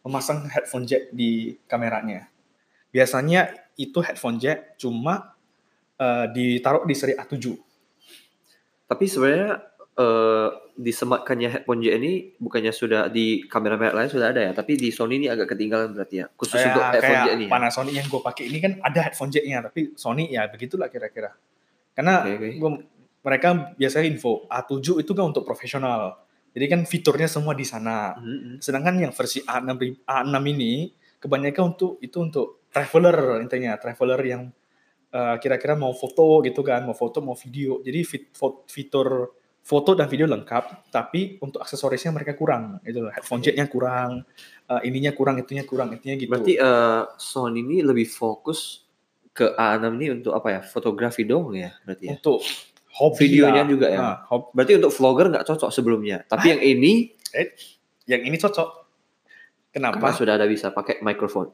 memasang 0.00 0.48
headphone 0.48 0.88
jack 0.88 1.12
di 1.12 1.52
kameranya. 1.68 2.24
Biasanya 2.90 3.52
itu 3.76 4.00
headphone 4.00 4.40
jack 4.40 4.80
cuma 4.80 5.36
eh, 6.00 6.26
ditaruh 6.32 6.88
di 6.88 6.94
seri 6.96 7.12
A7. 7.14 7.52
Tapi 8.90 9.04
sebenarnya 9.06 9.60
eh, 10.00 10.48
disematkannya 10.80 11.48
headphone 11.60 11.84
jack 11.84 11.94
ini 12.00 12.12
bukannya 12.40 12.72
sudah 12.72 13.12
di 13.12 13.44
kamera 13.44 13.76
merek 13.76 13.94
lain 13.94 14.10
sudah 14.10 14.32
ada 14.32 14.40
ya, 14.40 14.52
tapi 14.56 14.80
di 14.80 14.88
Sony 14.88 15.20
ini 15.20 15.28
agak 15.28 15.52
ketinggalan 15.52 15.92
berarti 15.92 16.24
ya. 16.24 16.26
Khusus 16.32 16.56
Kayak, 16.56 16.72
untuk 16.72 16.82
headphone 16.88 17.20
jack 17.20 17.34
ini. 17.36 17.44
Ya? 17.46 17.50
Panasonic 17.52 17.94
yang 18.00 18.06
gue 18.08 18.20
pakai 18.24 18.44
ini 18.48 18.58
kan 18.58 18.72
ada 18.80 19.00
headphone 19.04 19.30
jacknya, 19.30 19.58
tapi 19.60 19.80
Sony 19.94 20.32
ya 20.32 20.48
begitulah 20.48 20.88
kira-kira. 20.88 21.36
Karena 21.92 22.24
Oke, 22.24 22.32
oke. 22.40 22.48
gua- 22.56 22.82
mereka 23.20 23.76
biasanya 23.76 24.06
info 24.08 24.48
A7 24.48 25.00
itu 25.04 25.12
kan 25.12 25.28
untuk 25.28 25.44
profesional. 25.44 26.24
Jadi 26.50 26.66
kan 26.66 26.80
fiturnya 26.82 27.28
semua 27.30 27.54
di 27.54 27.62
sana. 27.62 28.16
Mhm. 28.18 28.58
Sedangkan 28.58 28.98
yang 28.98 29.12
versi 29.14 29.44
A6 29.44 29.70
ri- 29.78 30.00
A6 30.02 30.34
ini 30.50 30.90
kebanyakan 31.20 31.76
untuk 31.76 32.00
itu 32.00 32.16
untuk 32.18 32.46
traveler 32.72 33.38
intinya, 33.38 33.76
traveler 33.76 34.20
yang 34.24 34.42
uh, 35.12 35.36
kira-kira 35.38 35.76
mau 35.76 35.92
foto 35.92 36.40
gitu 36.42 36.64
kan, 36.64 36.82
mau 36.86 36.96
foto 36.96 37.20
mau 37.20 37.36
video. 37.36 37.78
Jadi 37.84 38.00
fit- 38.02 38.30
fo- 38.32 38.64
fitur 38.66 39.30
foto 39.60 39.92
dan 39.92 40.08
video 40.08 40.24
lengkap, 40.24 40.88
tapi 40.88 41.36
untuk 41.38 41.60
aksesorisnya 41.60 42.10
mereka 42.10 42.32
kurang. 42.34 42.80
Itu 42.82 43.06
headphone 43.12 43.44
jacknya 43.44 43.68
kurang, 43.68 44.24
uh, 44.66 44.80
ininya 44.82 45.12
kurang, 45.12 45.36
itunya 45.38 45.68
kurang, 45.68 45.92
itunya 45.92 46.16
gitu. 46.16 46.32
Berarti 46.32 46.56
eh, 46.56 47.02
Sony 47.20 47.60
ini 47.60 47.84
lebih 47.84 48.08
fokus 48.08 48.82
ke 49.30 49.52
A6 49.54 49.84
ini 50.00 50.06
untuk 50.18 50.32
apa 50.32 50.48
ya? 50.48 50.60
Fotografi 50.64 51.22
dong 51.28 51.52
ya 51.54 51.70
berarti 51.84 52.08
ya. 52.08 52.16
untuk 52.16 52.40
hobi 53.00 53.16
Videonya 53.32 53.64
lah. 53.64 53.68
juga 53.68 53.86
ya? 53.88 53.98
Nah, 53.98 54.16
Berarti 54.52 54.72
untuk 54.76 54.92
vlogger 54.92 55.26
nggak 55.32 55.46
cocok 55.48 55.70
sebelumnya. 55.72 56.20
Tapi 56.28 56.52
yang 56.52 56.60
ini 56.60 56.92
yang 58.04 58.20
ini 58.28 58.36
cocok. 58.36 58.68
karena 59.70 59.94
Kenapa? 59.94 60.10
sudah 60.12 60.34
ada 60.34 60.50
bisa 60.50 60.74
pakai 60.74 60.98
mikrofon. 61.00 61.48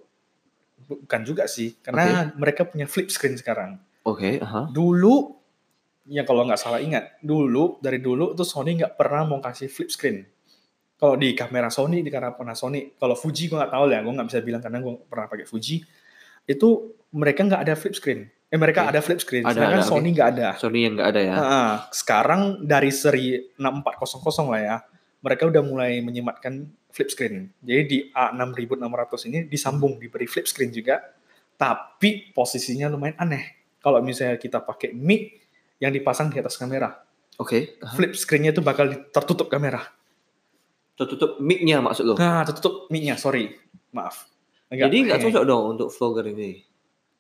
Bukan 0.89 1.21
juga 1.23 1.45
sih, 1.45 1.77
karena 1.85 2.33
mereka 2.33 2.65
punya 2.65 2.89
flip 2.89 3.13
screen 3.13 3.37
sekarang. 3.37 3.77
Oke, 4.07 4.41
aha. 4.41 4.71
Dulu, 4.73 5.35
ya 6.09 6.25
kalau 6.25 6.47
nggak 6.49 6.57
salah 6.57 6.81
ingat, 6.81 7.21
dulu 7.21 7.77
dari 7.83 7.99
dulu 8.01 8.33
tuh 8.33 8.47
Sony 8.47 8.79
nggak 8.81 8.97
pernah 8.97 9.29
mau 9.29 9.43
kasih 9.43 9.69
flip 9.69 9.93
screen. 9.93 10.25
Kalau 10.97 11.13
di 11.21 11.37
kamera 11.37 11.69
Sony, 11.69 12.01
di 12.01 12.09
kamera 12.09 12.33
Panasonic, 12.33 12.97
kalau 12.97 13.13
Fuji 13.13 13.53
gue 13.53 13.59
nggak 13.61 13.69
tahu 13.69 13.85
lah, 13.85 14.01
gue 14.01 14.13
nggak 14.17 14.29
bisa 14.33 14.41
bilang 14.41 14.63
karena 14.65 14.79
gue 14.81 14.93
pernah 15.05 15.27
pakai 15.29 15.45
Fuji. 15.45 15.85
Itu 16.49 16.97
mereka 17.13 17.45
nggak 17.45 17.63
ada 17.69 17.75
flip 17.77 17.93
screen. 17.93 18.33
Eh 18.47 18.59
mereka 18.59 18.87
Oke. 18.87 18.91
ada 18.95 19.01
flip 19.03 19.19
screen, 19.19 19.43
Ada, 19.43 19.59
sedangkan 19.59 19.81
ada, 19.83 19.91
Sony 19.91 20.09
nggak 20.15 20.29
ada. 20.39 20.49
Sony 20.55 20.79
yang 20.87 20.95
nggak 20.95 21.09
ada 21.11 21.21
ya. 21.21 21.35
Nah, 21.35 21.75
sekarang 21.91 22.63
dari 22.63 22.95
seri 22.95 23.43
6400 23.59 24.47
lah 24.47 24.61
ya, 24.63 24.77
mereka 25.19 25.51
udah 25.51 25.63
mulai 25.67 25.99
menyematkan 25.99 26.63
flip 26.95 27.11
screen. 27.11 27.51
Jadi 27.59 27.83
di 27.91 27.99
A6600 28.15 29.29
ini 29.29 29.39
disambung, 29.51 29.99
diberi 29.99 30.31
flip 30.31 30.47
screen 30.47 30.71
juga, 30.71 31.03
tapi 31.59 32.31
posisinya 32.31 32.87
lumayan 32.87 33.19
aneh. 33.19 33.75
Kalau 33.83 33.99
misalnya 33.99 34.39
kita 34.39 34.63
pakai 34.63 34.95
mic 34.95 35.43
yang 35.83 35.91
dipasang 35.91 36.31
di 36.31 36.39
atas 36.39 36.55
kamera, 36.55 36.95
Oke, 37.37 37.77
aha. 37.83 37.93
flip 37.99 38.15
screen-nya 38.17 38.55
itu 38.55 38.63
bakal 38.65 38.89
tertutup 39.13 39.51
kamera. 39.51 39.83
tertutup 40.97 41.37
mic-nya 41.45 41.85
maksud 41.85 42.09
lo. 42.09 42.15
Nah, 42.17 42.41
tertutup 42.49 42.89
mic-nya, 42.89 43.21
sorry, 43.21 43.53
maaf. 43.93 44.25
Agak 44.73 44.89
Jadi 44.89 44.97
nggak 45.05 45.21
cocok 45.29 45.45
dong 45.45 45.65
untuk 45.77 45.89
vlogger 45.93 46.33
ini. 46.33 46.65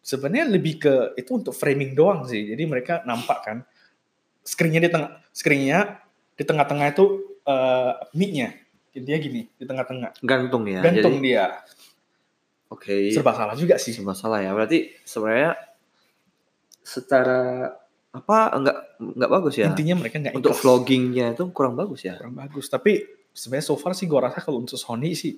Sebenarnya 0.06 0.46
lebih 0.46 0.78
ke 0.78 0.94
itu 1.18 1.34
untuk 1.34 1.50
framing 1.50 1.98
doang 1.98 2.22
sih. 2.30 2.46
Jadi 2.46 2.62
mereka 2.62 3.02
nampak 3.02 3.38
kan 3.42 3.58
screen-nya 4.46 4.86
di 4.86 4.90
tengah, 4.94 5.10
screen-nya 5.34 5.78
di 6.38 6.44
tengah-tengah 6.46 6.86
itu 6.94 7.04
eh, 7.42 7.92
mic-nya. 8.14 8.54
Dia 8.94 9.18
gini 9.18 9.50
di 9.50 9.64
tengah-tengah. 9.66 10.22
Gantung 10.22 10.62
ya. 10.70 10.80
Gantung 10.86 11.18
Jadi, 11.18 11.26
dia. 11.26 11.58
Oke. 12.70 13.10
Serba 13.10 13.34
salah 13.34 13.58
juga 13.58 13.82
sih. 13.82 13.90
Serba 13.90 14.14
salah 14.14 14.38
ya. 14.38 14.54
Berarti 14.54 14.94
sebenarnya 15.02 15.58
secara 16.86 17.74
apa 18.14 18.38
enggak 18.54 18.78
enggak 19.02 19.30
bagus 19.34 19.54
ya. 19.58 19.66
Intinya 19.74 19.94
mereka 19.98 20.22
nggak 20.22 20.34
Untuk 20.38 20.54
ikhlas. 20.54 20.62
vloggingnya 20.62 21.26
itu 21.34 21.44
kurang 21.50 21.74
bagus 21.74 22.06
ya. 22.06 22.14
kurang 22.14 22.38
bagus. 22.38 22.70
Tapi 22.70 23.04
sebenarnya 23.34 23.66
so 23.68 23.76
far 23.76 23.92
sih 23.92 24.06
gue 24.08 24.16
rasa 24.16 24.38
kalau 24.40 24.62
untuk 24.62 24.78
Sony 24.78 25.12
sih 25.12 25.36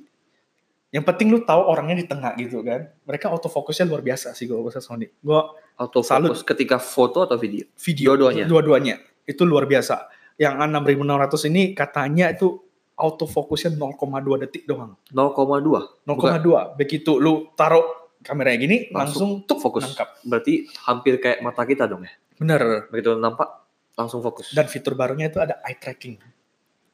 Yang 0.88 1.04
penting 1.04 1.28
lu 1.28 1.44
tahu 1.44 1.68
orangnya 1.68 2.00
di 2.00 2.06
tengah 2.08 2.32
gitu 2.40 2.64
kan. 2.64 2.88
Mereka 3.04 3.28
autofocusnya 3.28 3.84
luar 3.84 4.00
biasa 4.00 4.32
sih 4.32 4.48
kalau 4.48 4.64
bahasa 4.64 4.80
Sony. 4.80 5.08
Gua 5.20 5.52
Autofocus 5.78 6.42
ketika 6.42 6.80
foto 6.82 7.22
atau 7.22 7.38
video? 7.38 7.68
video 7.78 8.16
Dua-duanya? 8.16 8.44
dua-duanya 8.50 8.96
itu 9.28 9.42
luar 9.44 9.68
biasa. 9.68 10.10
Yang 10.40 10.54
A6600 10.64 11.50
ini 11.52 11.62
katanya 11.76 12.32
itu 12.32 12.58
autofocusnya 12.98 13.76
0,2 13.78 14.42
detik 14.42 14.66
doang. 14.66 14.98
0,2. 15.14 16.02
0,2. 16.02 16.80
Begitu 16.80 17.20
lu 17.20 17.52
taruh 17.54 17.84
kameranya 18.24 18.58
gini 18.58 18.76
Langsung 18.90 19.44
langsung, 19.44 19.46
tuh 19.46 19.58
fokus. 19.62 19.86
nangkap. 19.86 20.18
Berarti 20.26 20.66
hampir 20.88 21.22
kayak 21.22 21.44
mata 21.44 21.62
kita 21.62 21.86
dong 21.86 22.02
ya. 22.02 22.12
Bener. 22.40 22.90
Begitu 22.90 23.14
nampak 23.14 23.68
langsung 23.94 24.18
fokus. 24.24 24.50
Dan 24.50 24.66
fitur 24.66 24.98
barunya 24.98 25.30
itu 25.30 25.38
ada 25.38 25.62
eye 25.62 25.78
tracking. 25.78 26.18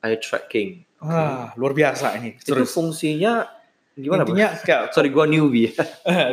eye 0.04 0.20
tracking. 0.20 0.84
Wah, 1.00 1.56
luar 1.56 1.72
biasa 1.72 2.20
ini. 2.20 2.36
Itu 2.36 2.52
Terus 2.52 2.68
fungsinya 2.72 3.48
gimana, 3.96 4.22
intinya 4.22 4.48
kayak 4.58 4.82
Sorry, 4.90 5.08
gua 5.08 5.24
newbie. 5.24 5.70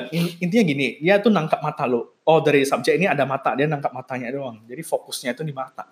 In- 0.10 0.34
intinya 0.44 0.63
gini, 0.65 0.88
dia 0.98 1.18
tuh 1.18 1.30
nangkap 1.30 1.62
mata 1.62 1.86
lo. 1.86 2.18
Oh 2.24 2.39
dari 2.39 2.62
subjek 2.62 2.96
ini 2.96 3.06
ada 3.06 3.24
mata, 3.24 3.53
dia 3.53 3.65
nangkap 3.65 3.89
matanya 3.89 4.30
doang. 4.30 4.62
Jadi 4.65 4.82
fokusnya 4.82 5.34
itu 5.34 5.41
di 5.41 5.51
mata. 5.51 5.86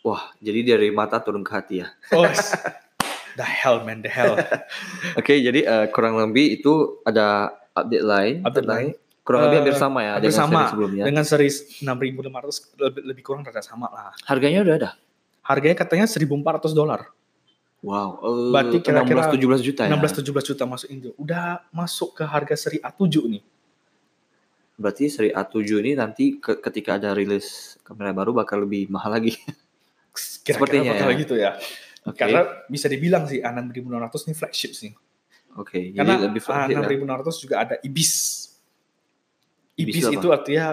Wah, 0.00 0.30
jadi 0.38 0.76
dari 0.76 0.88
mata 0.88 1.18
turun 1.18 1.42
ke 1.42 1.50
hati 1.50 1.74
ya. 1.82 1.90
Oh, 2.14 2.22
the 3.34 3.42
hell 3.42 3.82
man, 3.82 4.00
the 4.00 4.08
hell. 4.08 4.38
Oke, 5.18 5.34
jadi 5.34 5.66
eh, 5.66 5.86
kurang 5.90 6.14
lebih 6.14 6.60
itu 6.60 7.02
ada 7.02 7.50
update 7.74 8.06
lain. 8.06 8.34
Update 8.46 8.68
lain. 8.68 8.88
Kurang 9.26 9.50
lebih 9.50 9.58
Eh, 9.58 9.60
hampir 9.66 9.74
sama 9.74 9.98
ya 10.00 10.12
hampir 10.14 10.30
dengan 10.30 10.38
sama. 10.38 10.54
seri 10.54 10.70
sebelumnya. 10.70 11.02
Dengan 11.02 11.24
seri 11.26 11.48
6500 11.50 12.78
lebih, 12.78 13.02
lebih 13.02 13.22
kurang 13.26 13.42
rada 13.42 13.58
sama 13.58 13.90
lah. 13.90 14.14
Harganya 14.22 14.62
udah 14.62 14.74
ada. 14.78 14.90
Harganya 15.42 15.74
katanya 15.74 16.06
1400 16.06 16.70
dolar. 16.70 17.10
Wow. 17.86 18.18
eh, 18.18 18.50
Berarti 18.50 18.76
kira-kira 18.82 19.30
16 19.30 19.62
17 19.62 19.62
juta 19.62 19.80
ya. 19.86 19.94
16-17 19.94 20.42
juta 20.42 20.64
masuk 20.66 20.88
Indo. 20.90 21.10
Udah 21.14 21.62
masuk 21.70 22.18
ke 22.18 22.26
harga 22.26 22.58
seri 22.58 22.82
A7 22.82 23.06
nih. 23.30 23.42
Berarti 24.74 25.06
seri 25.06 25.30
A7 25.30 25.54
ini 25.80 25.92
nanti 25.94 26.36
ke- 26.36 26.58
ketika 26.58 26.98
ada 26.98 27.14
rilis 27.14 27.78
kamera 27.80 28.10
baru 28.10 28.34
bakal 28.34 28.66
lebih 28.66 28.90
mahal 28.90 29.14
lagi. 29.14 29.32
Kira-kira 30.42 30.56
Sepertinya 30.58 30.90
bakal 30.92 31.08
ya. 31.08 31.16
gitu 31.16 31.34
ya. 31.36 31.50
Oke. 32.02 32.18
Karena 32.18 32.40
bisa 32.66 32.86
dibilang 32.86 33.24
sih 33.24 33.38
A6600 33.38 34.14
ini 34.26 34.34
flagship 34.34 34.72
sih. 34.72 34.90
Oke, 35.56 35.90
jadi 35.90 35.96
Karena 35.96 36.14
lebih 36.26 36.40
flagship 36.40 36.74
ya. 36.74 36.82
A6600 36.82 37.28
juga 37.38 37.54
ada 37.62 37.74
Ibis. 37.80 38.12
Ibis 39.76 39.94
Ibis, 39.94 40.04
itu 40.10 40.26
apa? 40.26 40.36
artinya 40.40 40.66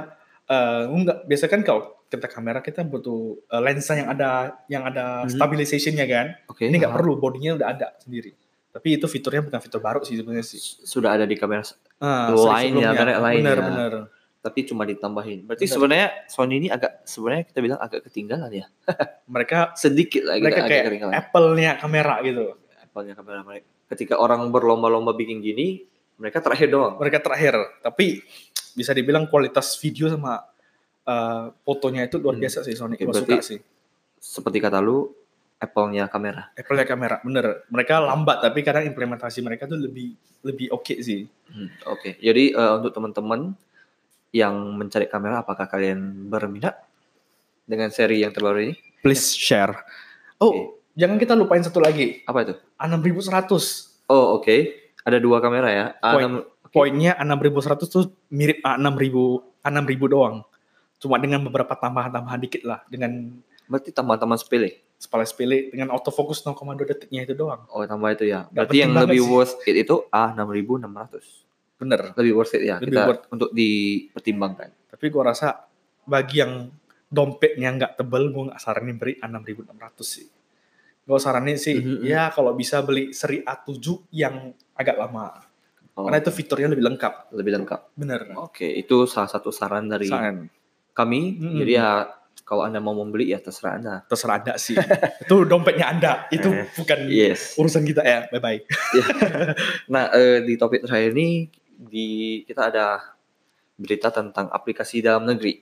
eh 0.44 0.84
enggak 0.88 1.18
biasa 1.24 1.46
kan 1.48 1.62
kalau 1.62 1.82
kita 2.14 2.30
kamera 2.30 2.62
kita 2.62 2.86
butuh 2.86 3.42
eh, 3.44 3.58
lensa 3.60 3.98
yang 3.98 4.08
ada 4.08 4.30
yang 4.70 4.86
ada 4.86 5.26
Mhm. 5.26 5.34
stabilizationnya 5.34 6.06
kan. 6.06 6.28
Oke. 6.46 6.70
Ini 6.70 6.78
nggak 6.78 6.94
perlu, 6.94 7.18
bodinya 7.18 7.58
udah 7.58 7.68
ada 7.68 7.88
sendiri. 7.98 8.38
Tapi 8.70 8.98
itu 8.98 9.06
fiturnya 9.06 9.42
bukan 9.42 9.58
fitur 9.58 9.82
baru 9.82 10.02
sih 10.02 10.14
sebenarnya 10.14 10.42
sih. 10.44 10.58
Sudah 10.84 11.14
ada 11.14 11.26
di 11.26 11.34
kamera 11.34 11.66
Ah, 11.98 12.30
Lain 12.30 12.74
ya, 12.76 12.90
merek 12.92 13.18
lain 13.18 13.38
bener, 13.40 13.58
ya. 13.58 13.64
Bener, 13.64 13.94
tapi 14.40 14.60
cuma 14.66 14.84
ditambahin. 14.84 15.46
Berarti 15.46 15.64
Benar. 15.64 15.74
sebenarnya 15.74 16.08
Sony 16.28 16.54
ini 16.58 16.68
agak 16.68 17.02
sebenarnya 17.04 17.44
kita 17.48 17.60
bilang 17.60 17.80
agak 17.80 18.02
ketinggalan 18.06 18.52
ya. 18.52 18.66
Mereka 19.34 19.74
Sedikit 19.74 20.22
lah 20.24 20.36
mereka 20.36 20.68
kayak 20.68 20.84
ketinggalan. 20.90 21.14
Apple-nya 21.16 21.72
kamera 21.78 22.16
gitu. 22.22 22.46
Apple-nya 22.84 23.14
kamera 23.14 23.40
mereka. 23.42 23.66
Ketika 23.88 24.16
orang 24.18 24.50
berlomba-lomba 24.50 25.14
bikin 25.14 25.40
gini, 25.40 25.86
mereka 26.18 26.42
terakhir 26.42 26.68
doang. 26.68 26.98
Mereka 26.98 27.22
terakhir, 27.22 27.56
tapi 27.80 28.20
bisa 28.74 28.90
dibilang 28.92 29.26
kualitas 29.26 29.78
video 29.78 30.10
sama 30.10 30.42
eh, 31.04 31.44
fotonya 31.62 32.06
itu 32.06 32.18
luar 32.18 32.36
Hmm. 32.36 32.44
biasa 32.44 32.60
sih 32.64 32.74
Sony. 32.74 32.96
Gua 32.98 33.12
berarti- 33.12 33.34
suka 33.34 33.44
sih. 33.44 33.60
Seperti 34.18 34.58
kata 34.58 34.80
lu, 34.80 35.12
Apple-nya 35.58 36.08
kamera. 36.08 36.52
Apple-nya 36.54 36.84
kamera, 36.84 37.16
bener. 37.22 37.64
Mereka 37.68 38.04
lambat 38.04 38.40
tapi 38.40 38.60
kadang 38.62 38.84
implementasi 38.84 39.40
mereka 39.40 39.64
tuh 39.64 39.80
lebih 39.80 40.12
lebih 40.44 40.68
oke 40.70 40.96
sih. 40.98 41.24
Hmm, 41.48 41.72
Oke, 41.88 42.20
jadi 42.20 42.52
eh, 42.52 42.72
untuk 42.76 42.92
teman-teman 42.92 43.56
yang 44.32 44.52
mencari 44.76 45.08
kamera, 45.08 45.40
apakah 45.40 45.64
kalian 45.66 46.00
berminat 46.28 46.84
dengan 47.64 47.88
seri 47.88 48.20
yang 48.20 48.36
terbaru 48.36 48.60
ini? 48.62 48.76
Please 49.00 49.32
share. 49.32 49.72
Oh, 50.36 50.76
jangan 50.94 51.16
kita 51.16 51.32
lupain 51.32 51.64
satu 51.64 51.80
lagi. 51.80 52.24
Apa 52.24 52.44
itu? 52.44 52.54
A6100. 52.76 53.52
Oh 54.06 54.36
oke, 54.36 54.56
ada 55.00 55.16
dua 55.16 55.40
kamera 55.40 55.70
ya. 55.70 55.86
Poin. 55.96 56.24
A6, 56.24 56.34
oke. 56.44 56.74
Poinnya 56.74 57.14
A6100 57.16 57.82
tuh 57.88 58.04
mirip 58.28 58.60
A6000 58.60 59.16
A6000 59.64 60.04
doang. 60.10 60.36
Cuma 61.04 61.20
dengan 61.20 61.44
beberapa 61.44 61.76
tambahan-tambahan 61.76 62.40
dikit 62.40 62.64
lah 62.64 62.80
dengan 62.88 63.36
Berarti 63.64 63.92
tambah-tambah 63.92 64.40
sepele. 64.40 64.80
sepele-sepele 64.96 65.68
dengan 65.70 65.92
autofocus 65.92 66.40
0,2 66.42 66.56
detiknya 66.86 67.24
itu 67.24 67.36
doang. 67.36 67.68
Oh 67.68 67.84
tambah 67.84 68.08
itu 68.10 68.24
ya. 68.26 68.48
Berarti 68.48 68.78
yang 68.78 68.96
lebih 68.96 69.20
sih. 69.20 69.28
worth 69.28 69.56
it 69.62 69.76
itu 69.78 69.96
A6600. 70.08 71.12
Bener. 71.76 72.02
Lebih 72.14 72.32
worth 72.34 72.54
it 72.54 72.64
ya. 72.64 72.80
Lebih 72.80 72.88
kita 72.90 73.02
worth. 73.06 73.24
untuk 73.30 73.50
dipertimbangkan. 73.52 74.70
Tapi 74.88 75.06
gua 75.10 75.24
rasa 75.28 75.68
bagi 76.02 76.40
yang 76.40 76.72
dompetnya 77.06 77.70
nggak 77.74 77.94
tebel, 77.96 78.32
gua 78.32 78.44
nggak 78.50 78.62
saranin 78.64 78.96
beli 78.96 79.20
A6600 79.20 80.00
sih. 80.00 80.28
Gua 81.04 81.20
saranin 81.20 81.60
sih, 81.60 81.76
Mhm, 81.76 82.00
mhm. 82.00 82.04
ya 82.06 82.32
kalau 82.32 82.56
bisa 82.56 82.80
beli 82.80 83.12
seri 83.12 83.44
A7 83.44 83.76
yang 84.10 84.36
agak 84.72 84.96
lama. 84.98 85.36
Oh, 85.94 86.08
Karena 86.08 86.18
itu 86.18 86.32
fiturnya 86.32 86.66
lebih 86.66 86.88
lengkap. 86.88 87.14
lebih 87.30 87.52
lengkap. 87.54 87.82
Bener. 87.94 88.22
Oke, 88.40 88.66
itu 88.66 89.04
salah 89.06 89.28
satu 89.28 89.52
saran 89.52 89.86
dari 89.86 90.08
Saran. 90.08 90.48
Kami. 90.94 91.38
Mm-mm. 91.38 91.58
Jadi 91.60 91.74
ya 91.74 92.08
kalau 92.44 92.64
anda 92.64 92.78
mau 92.78 92.94
membeli 92.94 93.32
ya 93.32 93.40
terserah 93.40 93.78
anda. 93.78 93.96
Terserah 94.06 94.42
Anda 94.42 94.54
sih. 94.58 94.76
itu 95.24 95.36
dompetnya 95.44 95.90
Anda. 95.90 96.14
Itu 96.30 96.50
bukan 96.76 97.08
Yes. 97.08 97.56
urusan 97.58 97.84
kita 97.84 98.02
ya. 98.02 98.26
Bye-bye. 98.30 98.60
Nah 99.94 100.10
eh, 100.12 100.44
di 100.44 100.54
topik 100.56 100.84
terakhir 100.84 101.12
ini 101.14 101.48
di 101.74 102.42
kita 102.44 102.70
ada 102.70 103.00
berita 103.76 104.14
tentang 104.14 104.48
aplikasi 104.48 105.02
dalam 105.02 105.26
negeri. 105.26 105.60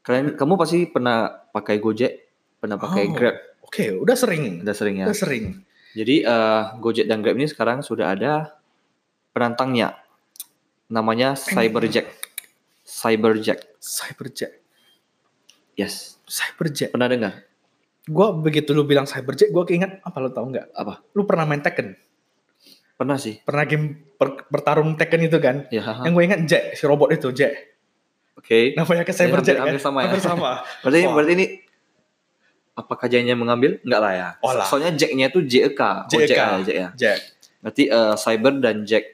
Kalian, 0.00 0.40
kamu 0.40 0.56
pasti 0.56 0.88
pernah 0.88 1.28
pakai 1.28 1.76
Gojek, 1.76 2.12
pernah 2.56 2.80
pakai 2.80 3.04
Oh. 3.04 3.12
Grab, 3.12 3.36
Oke, 3.60 3.92
udah 3.92 4.16
sering. 4.16 4.64
udah 4.64 4.72
sering 4.72 5.04
ya. 5.04 5.06
Udah 5.10 5.18
sering. 5.18 5.44
Jadi 5.92 6.24
eh, 6.24 6.62
Gojek 6.80 7.04
dan 7.04 7.20
Grab 7.20 7.36
ini 7.36 7.44
sekarang 7.44 7.84
sudah 7.84 8.16
ada 8.16 8.56
penantangnya, 9.36 10.00
namanya 10.88 11.36
Cyberjack. 11.36 12.17
Cyberjack, 12.88 13.76
Cyberjet. 13.76 14.64
yes. 15.76 16.16
Cyberjet. 16.24 16.88
Pernah 16.88 17.08
dengar? 17.08 17.32
Gua 18.04 18.32
begitu 18.32 18.72
lu 18.72 18.82
bilang 18.82 19.04
Cyberjet, 19.04 19.52
gua 19.52 19.62
keinget 19.62 20.00
apa 20.00 20.16
lu 20.18 20.32
tahu 20.32 20.56
nggak? 20.56 20.72
Apa? 20.72 21.04
Lu 21.12 21.28
pernah 21.28 21.44
main 21.44 21.60
Tekken? 21.60 21.92
Pernah 22.96 23.14
sih. 23.14 23.38
Pernah 23.44 23.64
game 23.64 23.86
per- 24.16 24.48
bertarung 24.48 24.96
Tekken 24.96 25.20
itu 25.22 25.36
kan? 25.38 25.68
Ya. 25.68 26.02
Yang 26.02 26.12
gue 26.12 26.24
ingat 26.24 26.40
Jack, 26.44 26.64
si 26.74 26.82
robot 26.82 27.12
itu 27.12 27.28
Jack. 27.30 27.76
Oke. 28.34 28.74
Namanya 28.74 29.04
ke 29.04 29.12
Ya, 29.12 29.18
Cyberjet 29.22 29.54
hampir- 29.54 29.54
kan? 29.54 29.66
hampir 29.70 29.78
sama 29.78 29.98
ya. 30.00 30.06
Hampir 30.10 30.22
sama. 30.24 30.50
Berarti 30.82 31.00
Wah. 31.04 31.12
berarti 31.14 31.32
ini 31.36 31.46
apakah 32.74 33.06
Jacknya 33.06 33.34
mengambil? 33.34 33.78
Enggak 33.84 34.00
lah 34.00 34.12
ya. 34.12 34.28
Oh 34.40 34.50
lah. 34.50 34.66
Soalnya 34.66 34.90
Jacknya 34.94 35.28
itu 35.28 35.40
JEK. 35.42 35.78
Oh, 35.78 35.94
JEK. 36.10 36.26
Jack 36.26 36.34
ya, 36.34 36.46
Jack 36.58 36.74
ya. 36.74 36.88
Jack. 36.98 37.18
Berarti 37.62 37.82
eh, 37.86 38.14
Cyber 38.16 38.54
dan 38.58 38.76
Jack. 38.82 39.04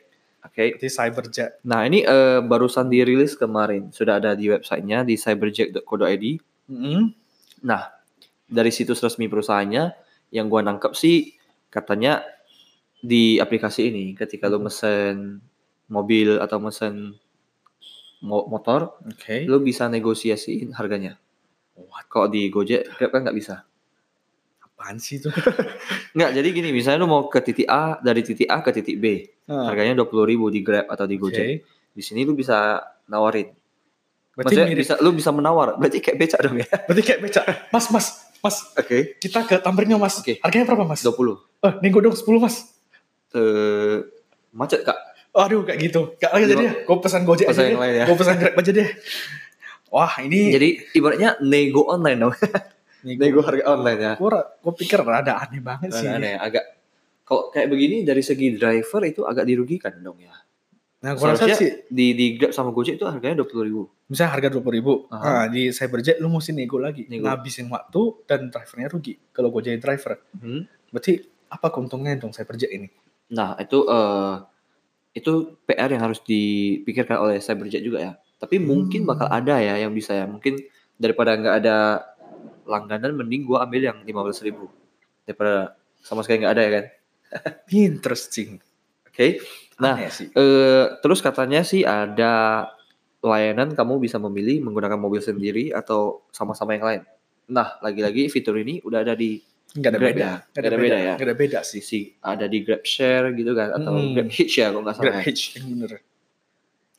Oke. 0.54 0.78
Berarti 0.78 0.86
Cyberjet. 0.86 1.50
Nah 1.66 1.82
ini 1.82 2.06
eh, 2.06 2.38
barusan 2.38 2.86
dirilis 2.86 3.34
kemarin. 3.34 3.90
Sudah 3.90 4.22
ada 4.22 4.38
di 4.38 4.46
websitenya 4.46 5.02
di 5.02 5.18
cyberjack.co.id. 5.18 6.24
Mm-hmm. 6.70 7.02
Nah 7.66 7.90
dari 8.46 8.70
situs 8.70 9.02
resmi 9.02 9.26
perusahaannya 9.26 9.84
yang 10.30 10.46
gua 10.46 10.62
nangkep 10.62 10.94
sih 10.94 11.34
katanya 11.74 12.22
di 13.02 13.42
aplikasi 13.42 13.90
ini 13.90 14.14
ketika 14.14 14.46
lu 14.46 14.62
mesen 14.62 15.42
mobil 15.90 16.38
atau 16.38 16.62
mesen 16.62 17.18
mo- 18.24 18.46
motor, 18.48 18.96
Oke. 19.04 19.44
lu 19.44 19.60
bisa 19.60 19.90
negosiasiin 19.90 20.72
harganya. 20.72 21.20
What? 21.76 22.06
Kalau 22.08 22.30
di 22.30 22.48
Gojek, 22.48 22.94
Grab 22.96 23.10
kan 23.12 23.26
nggak 23.26 23.36
bisa. 23.36 23.66
Apaan 24.84 25.00
sih 25.00 25.16
itu? 25.16 25.32
Nggak, 26.16 26.30
jadi 26.36 26.48
gini, 26.52 26.68
misalnya 26.70 27.00
lu 27.00 27.08
mau 27.08 27.24
ke 27.24 27.40
titik 27.40 27.64
A, 27.64 27.96
dari 27.98 28.20
titik 28.20 28.44
A 28.46 28.60
ke 28.60 28.68
titik 28.68 29.00
B, 29.00 29.24
Ah, 29.44 29.72
harganya 29.72 29.96
20.000 29.98 30.28
ribu 30.28 30.52
di 30.52 30.60
Grab 30.60 30.84
atau 30.86 31.08
di. 31.08 31.16
Gojek. 31.16 31.64
Di 31.88 32.02
sini 32.04 32.20
lu 32.22 32.32
bisa 32.32 32.84
nawarin. 33.06 33.48
Berarti 34.34 34.52
Maksudnya 34.52 34.66
mirip. 34.66 34.80
bisa, 34.84 34.94
lu 35.00 35.10
bisa 35.12 35.30
menawar. 35.30 35.80
Berarti 35.80 36.04
kayak 36.04 36.16
becak 36.18 36.40
dong 36.42 36.60
ya? 36.60 36.68
Berarti 36.68 37.00
kayak 37.00 37.20
beca. 37.22 37.40
Mas, 37.70 37.86
mas, 37.88 38.06
mas. 38.40 38.56
Oke. 38.74 39.16
Kita 39.16 39.48
ke 39.48 39.56
Tamringan 39.56 39.96
mas. 39.96 40.20
Oke. 40.20 40.36
Harganya 40.44 40.68
berapa 40.68 40.84
mas? 40.84 41.00
20. 41.00 41.40
Eh, 41.64 41.72
nego 41.80 42.04
dong 42.04 42.12
10 42.12 42.36
mas. 42.36 42.76
Eh, 43.32 44.04
macet 44.50 44.84
kak. 44.84 45.00
Aduh 45.32 45.64
kayak 45.64 45.80
gitu. 45.80 46.12
Gak 46.18 46.28
lagi 46.28 46.44
jadi 46.46 46.62
ya. 46.62 46.72
Gue 46.84 46.98
pesan 47.00 47.24
Gojek 47.24 47.46
aja 47.46 47.52
Pesan 47.52 47.64
deh. 47.64 47.72
yang 47.72 47.82
lain 47.82 47.94
ya. 47.94 48.04
Gue 48.04 48.16
pesan 48.20 48.36
Grab 48.36 48.54
aja 48.54 48.70
deh. 48.70 48.88
Wah 49.88 50.12
ini. 50.20 50.40
Jadi 50.50 50.68
ibaratnya 50.92 51.30
nego 51.40 51.86
online 51.86 52.18
dong. 52.20 52.34
nego 53.04 53.40
harga 53.44 53.64
online 53.68 54.00
ya. 54.00 54.12
Gue, 54.16 54.72
pikir 54.80 55.04
rada 55.04 55.36
aneh 55.44 55.60
banget 55.60 55.92
sih. 55.92 56.08
Aneh, 56.08 56.40
agak 56.40 56.64
kalau 57.24 57.48
kayak 57.52 57.68
begini 57.72 58.04
dari 58.04 58.20
segi 58.20 58.56
driver 58.56 59.00
itu 59.04 59.24
agak 59.24 59.44
dirugikan 59.48 59.96
dong 60.00 60.20
ya. 60.20 60.32
Nah 61.04 61.12
gue 61.12 61.26
rasa 61.28 61.44
sih. 61.52 61.84
di 61.92 62.16
di 62.16 62.26
Grab 62.40 62.56
sama 62.56 62.72
Gojek 62.72 62.96
itu 62.96 63.04
harganya 63.04 63.44
20.000 63.44 63.68
ribu. 63.68 63.92
Misalnya 64.08 64.32
harga 64.40 64.48
20 64.56 64.76
ribu. 64.80 65.04
Aha. 65.12 65.20
Nah 65.20 65.44
di 65.52 65.68
Cyberjet 65.68 66.16
lu 66.16 66.32
mesti 66.32 66.56
nego 66.56 66.80
lagi. 66.80 67.04
Nego. 67.12 67.28
Ngabisin 67.28 67.68
waktu 67.68 68.24
dan 68.24 68.48
drivernya 68.48 68.88
rugi. 68.88 69.14
Kalau 69.32 69.52
jadi 69.60 69.76
driver. 69.76 70.16
Hmm. 70.40 70.64
Berarti 70.88 71.20
apa 71.52 71.66
keuntungannya 71.68 72.16
dong 72.24 72.32
Cyberjet 72.32 72.72
ini? 72.72 72.88
Nah, 73.36 73.52
itu 73.60 73.84
eh 73.84 74.34
itu 75.14 75.60
PR 75.68 75.92
yang 75.92 76.02
harus 76.08 76.24
dipikirkan 76.24 77.20
oleh 77.20 77.36
Cyberjet 77.36 77.84
juga 77.84 77.98
ya. 78.00 78.12
Tapi 78.40 78.56
mungkin 78.60 79.04
bakal 79.04 79.28
Hmm. 79.28 79.38
ada 79.44 79.60
ya 79.60 79.76
yang 79.84 79.92
bisa 79.92 80.16
ya. 80.16 80.24
Mungkin 80.24 80.56
daripada 80.96 81.36
nggak 81.36 81.54
ada 81.60 81.76
langganan 82.64 83.14
mending 83.14 83.44
gua 83.44 83.64
ambil 83.64 83.80
yang 83.80 83.98
15.000 84.02 84.54
daripada 85.24 85.76
sama 86.00 86.20
sekali 86.20 86.44
nggak 86.44 86.54
ada 86.54 86.62
ya 86.62 86.70
kan. 86.72 86.84
Interesting. 87.86 88.60
Oke. 89.06 89.40
Nah, 89.76 89.98
Aneh 89.98 90.10
sih. 90.10 90.28
eh 90.30 90.84
terus 91.00 91.18
katanya 91.18 91.62
sih 91.62 91.82
ada 91.82 92.66
layanan 93.20 93.72
kamu 93.72 93.98
bisa 94.00 94.20
memilih 94.20 94.60
menggunakan 94.62 95.00
mobil 95.00 95.18
sendiri 95.18 95.72
atau 95.72 96.22
sama-sama 96.30 96.76
yang 96.76 96.84
lain. 96.84 97.02
Nah, 97.46 97.76
lagi-lagi 97.80 98.28
fitur 98.28 98.56
ini 98.56 98.80
udah 98.80 99.00
ada 99.02 99.14
di 99.14 99.40
Nggak 99.74 99.90
ada 99.90 99.98
Grab 99.98 100.06
beda. 100.06 100.22
ya? 100.22 100.34
Nggak 100.54 100.64
ada 100.64 100.78
beda 100.78 100.96
ya. 100.96 101.14
Nggak 101.18 101.26
ada 101.26 101.36
beda 101.36 101.58
sih. 101.66 101.82
si 101.82 102.00
ada 102.22 102.46
di 102.46 102.58
Grab 102.62 102.86
Share 102.86 103.34
gitu 103.34 103.52
kan 103.52 103.74
atau 103.74 103.90
Hmm. 103.90 104.14
Grab 104.14 104.30
Hitch 104.30 104.54
ya 104.54 104.70
kalau 104.70 104.82
nggak 104.86 104.94
salah. 104.94 105.06
Grab. 105.10 105.24
Hitch 105.26 105.42
yang 105.58 105.66
bener. 105.74 105.92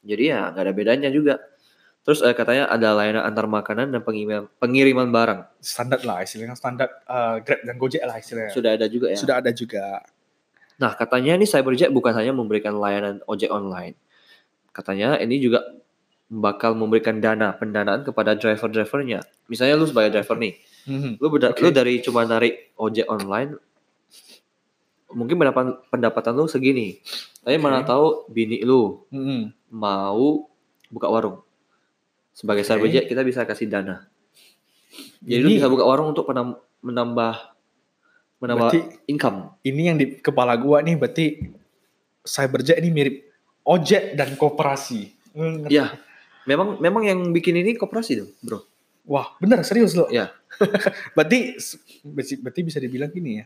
Jadi 0.03 0.23
ya 0.27 0.39
nggak 0.51 0.63
ada 0.67 0.73
bedanya 0.75 1.09
juga. 1.09 1.33
Terus 2.05 2.21
eh, 2.21 2.37
katanya 2.37 2.69
ada 2.69 2.93
layanan 2.93 3.25
antar 3.25 3.49
makanan 3.49 3.89
dan 3.89 4.05
pengiriman 4.05 4.45
pengiriman 4.61 5.09
barang. 5.09 5.41
Standar 5.57 6.05
lah 6.05 6.21
istilahnya 6.21 6.53
standar 6.53 7.01
eh, 7.01 7.41
Grab 7.41 7.65
dan 7.65 7.75
Gojek 7.81 8.05
lah 8.05 8.21
istilahnya. 8.21 8.53
Sudah 8.53 8.71
ada 8.77 8.85
juga 8.85 9.07
ya. 9.09 9.17
Sudah 9.17 9.35
ada 9.41 9.49
juga. 9.49 10.05
Nah, 10.75 10.91
katanya 10.93 11.33
ini 11.33 11.47
Cyberjet 11.47 11.89
bukan 11.89 12.13
hanya 12.13 12.35
memberikan 12.35 12.75
layanan 12.77 13.23
ojek 13.25 13.47
online. 13.49 13.95
Katanya 14.75 15.15
ini 15.17 15.39
juga 15.39 15.63
bakal 16.27 16.75
memberikan 16.75 17.17
dana 17.23 17.55
pendanaan 17.55 18.03
kepada 18.03 18.35
driver-drivernya. 18.35 19.23
Misalnya 19.47 19.79
lu 19.79 19.87
sebagai 19.87 20.11
driver 20.11 20.35
nih, 20.35 20.53
Mhm. 20.83 21.21
lu 21.21 21.27
beda, 21.31 21.55
Oke. 21.55 21.63
lu 21.63 21.69
dari 21.71 22.03
cuma 22.03 22.27
narik 22.27 22.75
ojek 22.75 23.07
online 23.07 23.55
mungkin 25.15 25.37
pendapatan 25.39 25.79
pendapatan 25.87 26.33
lu 26.35 26.45
segini. 26.45 26.99
Tapi 27.39 27.55
mana 27.55 27.81
Oke. 27.81 27.87
tahu 27.87 28.05
bini 28.27 28.59
lu 28.65 29.05
Mhm. 29.13 29.71
mau 29.71 30.49
buka 30.91 31.07
warung. 31.07 31.44
Sebagai. 32.35 32.67
Cyberjet 32.67 33.07
kita 33.07 33.23
bisa 33.23 33.47
kasih 33.47 33.71
dana. 33.71 34.03
Jadi 35.23 35.39
lu 35.39 35.47
Ini- 35.49 35.57
bisa 35.57 35.71
buka 35.71 35.87
warung 35.87 36.11
untuk 36.11 36.27
menambah 36.83 37.33
menambah 38.43 38.67
Berarti- 38.69 39.07
income. 39.07 39.55
Ini 39.63 39.81
yang 39.87 39.97
di 39.97 40.19
kepala 40.19 40.59
gua 40.59 40.83
nih 40.83 40.99
berarti 40.99 41.25
Cyberjet 42.21 42.83
ini 42.83 42.89
mirip 42.91 43.15
ojek 43.63 44.19
dan 44.19 44.35
koperasi. 44.35 45.15
Hmm, 45.31 45.63
ngerti? 45.65 45.73
Ya, 45.73 45.95
memang 46.43 46.75
memang 46.77 47.07
yang 47.07 47.19
bikin 47.31 47.55
ini 47.55 47.79
koperasi 47.79 48.19
tuh, 48.19 48.29
bro. 48.43 48.59
Wah, 49.05 49.37
bener 49.39 49.61
serius 49.63 49.93
loh. 49.93 50.09
Ya. 50.11 50.33
berarti 51.15 51.55
berarti 52.41 52.61
bisa 52.65 52.81
dibilang 52.81 53.13
gini 53.13 53.39
ya. 53.39 53.45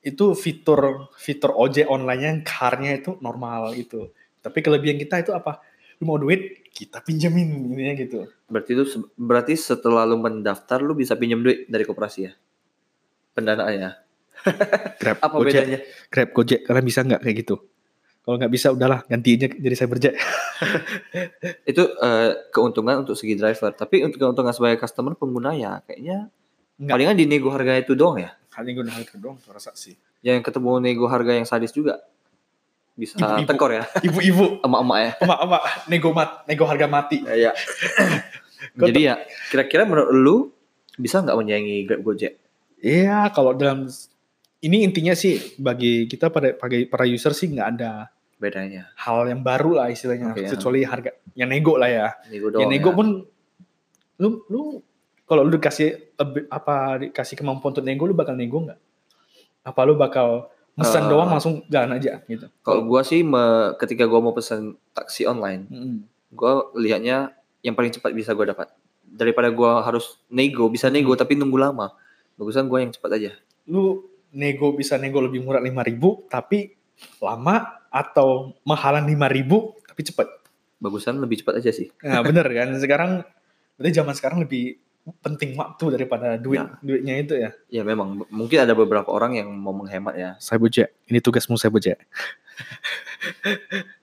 Itu 0.00 0.32
fitur 0.34 1.08
fitur 1.16 1.54
ojek 1.54 1.86
online 1.86 2.22
yang 2.22 2.38
car-nya 2.42 2.98
itu 2.98 3.16
normal 3.22 3.72
itu. 3.72 4.10
Tapi 4.40 4.58
kelebihan 4.60 4.96
kita 4.96 5.20
itu 5.22 5.30
apa? 5.30 5.60
Lu 6.00 6.08
mau 6.08 6.16
duit, 6.16 6.64
kita 6.72 7.04
pinjemin 7.04 7.76
ininya 7.76 7.94
gitu. 7.94 8.24
Berarti 8.48 8.70
itu 8.72 8.84
berarti 9.20 9.52
setelah 9.54 10.08
lu 10.08 10.16
mendaftar 10.16 10.80
lu 10.80 10.96
bisa 10.96 11.12
pinjam 11.14 11.44
duit 11.44 11.68
dari 11.68 11.84
koperasi 11.84 12.20
ya. 12.24 12.32
Pendanaannya. 13.36 13.90
Grab, 15.00 15.20
Apa 15.20 15.36
Gojek, 15.36 15.52
bedanya? 15.52 15.78
Grab, 16.08 16.28
Gojek, 16.32 16.64
kalian 16.64 16.86
bisa 16.88 17.04
nggak 17.04 17.20
kayak 17.20 17.36
gitu? 17.44 17.56
Kalau 18.20 18.36
nggak 18.36 18.52
bisa, 18.52 18.72
udahlah 18.72 19.04
ganti 19.08 19.36
aja 19.36 19.48
jadi 19.48 19.76
Cyberjet. 19.76 20.14
Itu 21.70 21.82
eh, 21.88 22.30
keuntungan 22.52 23.04
untuk 23.04 23.16
segi 23.16 23.36
driver, 23.36 23.72
tapi 23.72 24.04
untuk 24.04 24.20
keuntungan 24.20 24.52
sebagai 24.52 24.80
customer 24.80 25.16
pengguna 25.16 25.56
ya 25.56 25.80
kayaknya 25.84 26.28
Nggak. 26.80 26.92
palingan 26.96 27.16
di 27.16 27.24
nego 27.28 27.48
harga 27.52 27.76
itu 27.76 27.92
doang 27.92 28.20
ya. 28.20 28.32
Hanya 28.56 28.70
gue 28.76 28.84
harga 28.88 29.14
doang, 29.20 29.36
gua 29.40 29.52
rasa 29.56 29.72
sih. 29.76 29.96
Yang 30.20 30.48
ketemu 30.48 30.80
nego 30.80 31.04
harga 31.08 31.32
yang 31.32 31.48
sadis 31.48 31.72
juga 31.72 32.00
bisa 33.00 33.16
Ibu-ibu. 33.16 33.48
tekor 33.48 33.70
ya, 33.72 33.84
Ibu-ibu, 34.04 34.44
emak-emak 34.68 34.98
ya. 35.00 35.10
emak-emak, 35.24 35.62
nego 35.88 36.10
mat, 36.12 36.30
nego 36.44 36.64
harga 36.68 36.86
mati. 36.86 37.18
Iya. 37.40 37.56
Jadi 38.76 39.00
ya 39.08 39.16
kira-kira 39.48 39.88
menurut 39.88 40.12
lu 40.12 40.36
bisa 41.00 41.24
nggak 41.24 41.32
menyaingi 41.32 41.88
Grab 41.88 42.04
Gojek? 42.04 42.36
Iya, 42.84 43.32
kalau 43.32 43.56
dalam 43.56 43.88
ini 44.60 44.84
intinya 44.84 45.16
sih 45.16 45.56
bagi 45.56 46.04
kita 46.04 46.28
pada 46.28 46.52
bagi 46.52 46.84
para 46.84 47.08
user 47.08 47.32
sih 47.32 47.48
nggak 47.48 47.68
ada 47.80 48.12
Bedanya. 48.36 48.92
hal 49.00 49.24
yang 49.28 49.40
baru 49.40 49.80
lah 49.80 49.88
istilahnya, 49.88 50.36
Oke, 50.36 50.44
ya. 50.44 50.50
kecuali 50.52 50.80
harga 50.84 51.10
yang 51.36 51.48
nego 51.48 51.80
lah 51.80 51.88
ya. 51.88 52.08
Nego 52.28 52.52
yang 52.52 52.68
doang. 52.68 52.70
nego 52.72 52.90
ya. 52.92 52.96
pun 53.00 53.08
lu 54.20 54.28
lu 54.52 54.60
kalau 55.24 55.42
lu 55.48 55.56
dikasih 55.56 56.16
apa 56.52 57.00
dikasih 57.00 57.36
kemampuan 57.40 57.72
untuk 57.72 57.84
nego 57.84 58.04
lu 58.04 58.12
bakal 58.12 58.36
nego 58.36 58.60
nggak? 58.60 58.80
Apa 59.64 59.80
lu 59.88 59.96
bakal 59.96 60.52
mesen 60.72 61.02
Eh, 61.02 61.08
doang 61.08 61.28
langsung 61.28 61.62
jalan 61.66 61.92
aja 61.92 62.22
gitu? 62.24 62.46
Kalau 62.60 62.82
gua 62.82 63.00
sih 63.00 63.20
me- 63.20 63.74
ketika 63.76 64.04
gua 64.04 64.20
mau 64.20 64.30
pesan 64.30 64.74
taksi 64.90 65.24
online, 65.24 65.66
Mm-mm. 65.66 65.96
gua 66.30 66.70
lihatnya 66.72 67.30
yang 67.60 67.72
paling 67.72 67.90
cepat 67.90 68.10
bisa 68.10 68.30
gua 68.30 68.48
dapat. 68.48 68.70
Daripada 69.02 69.48
gua 69.48 69.80
harus 69.80 70.18
nego, 70.28 70.66
bisa 70.66 70.86
nego 70.86 71.10
Hmm. 71.10 71.18
tapi 71.18 71.34
nunggu 71.34 71.56
lama. 71.56 71.90
Bagusan 72.34 72.66
gua 72.66 72.80
yang 72.80 72.90
cepat 72.90 73.10
aja. 73.14 73.32
lu 73.64 74.02
nego 74.30 74.72
bisa 74.72 74.94
nego 74.96 75.18
lebih 75.18 75.40
murah 75.40 75.60
5000 75.60 75.94
tapi 76.26 76.74
lama 77.18 77.56
atau 77.88 78.54
mahalan 78.62 79.04
5000 79.04 79.46
tapi 79.84 80.02
cepet. 80.02 80.26
Bagusan 80.76 81.16
lebih 81.16 81.38
cepat 81.38 81.58
aja 81.58 81.70
sih. 81.70 81.86
Nah, 82.00 82.18
bener 82.20 82.46
kan? 82.46 82.72
Sekarang 82.74 83.22
berarti 83.74 83.92
zaman 83.92 84.14
sekarang 84.14 84.38
lebih 84.40 84.80
penting 85.18 85.54
waktu 85.54 85.84
daripada 85.90 86.34
duit 86.34 86.58
Ya. 86.58 86.66
duitnya 86.80 87.14
itu 87.16 87.32
ya. 87.34 87.50
Ya 87.68 87.82
memang 87.82 88.22
mungkin 88.28 88.58
ada 88.60 88.72
beberapa 88.72 89.08
orang 89.08 89.34
yang 89.34 89.48
mau 89.50 89.72
menghemat 89.72 90.14
ya. 90.14 90.28
Saya 90.36 90.56
bojek. 90.56 90.88
Ini 91.06 91.18
tugasmu 91.18 91.54
saya 91.54 91.68
bojek. 91.68 91.96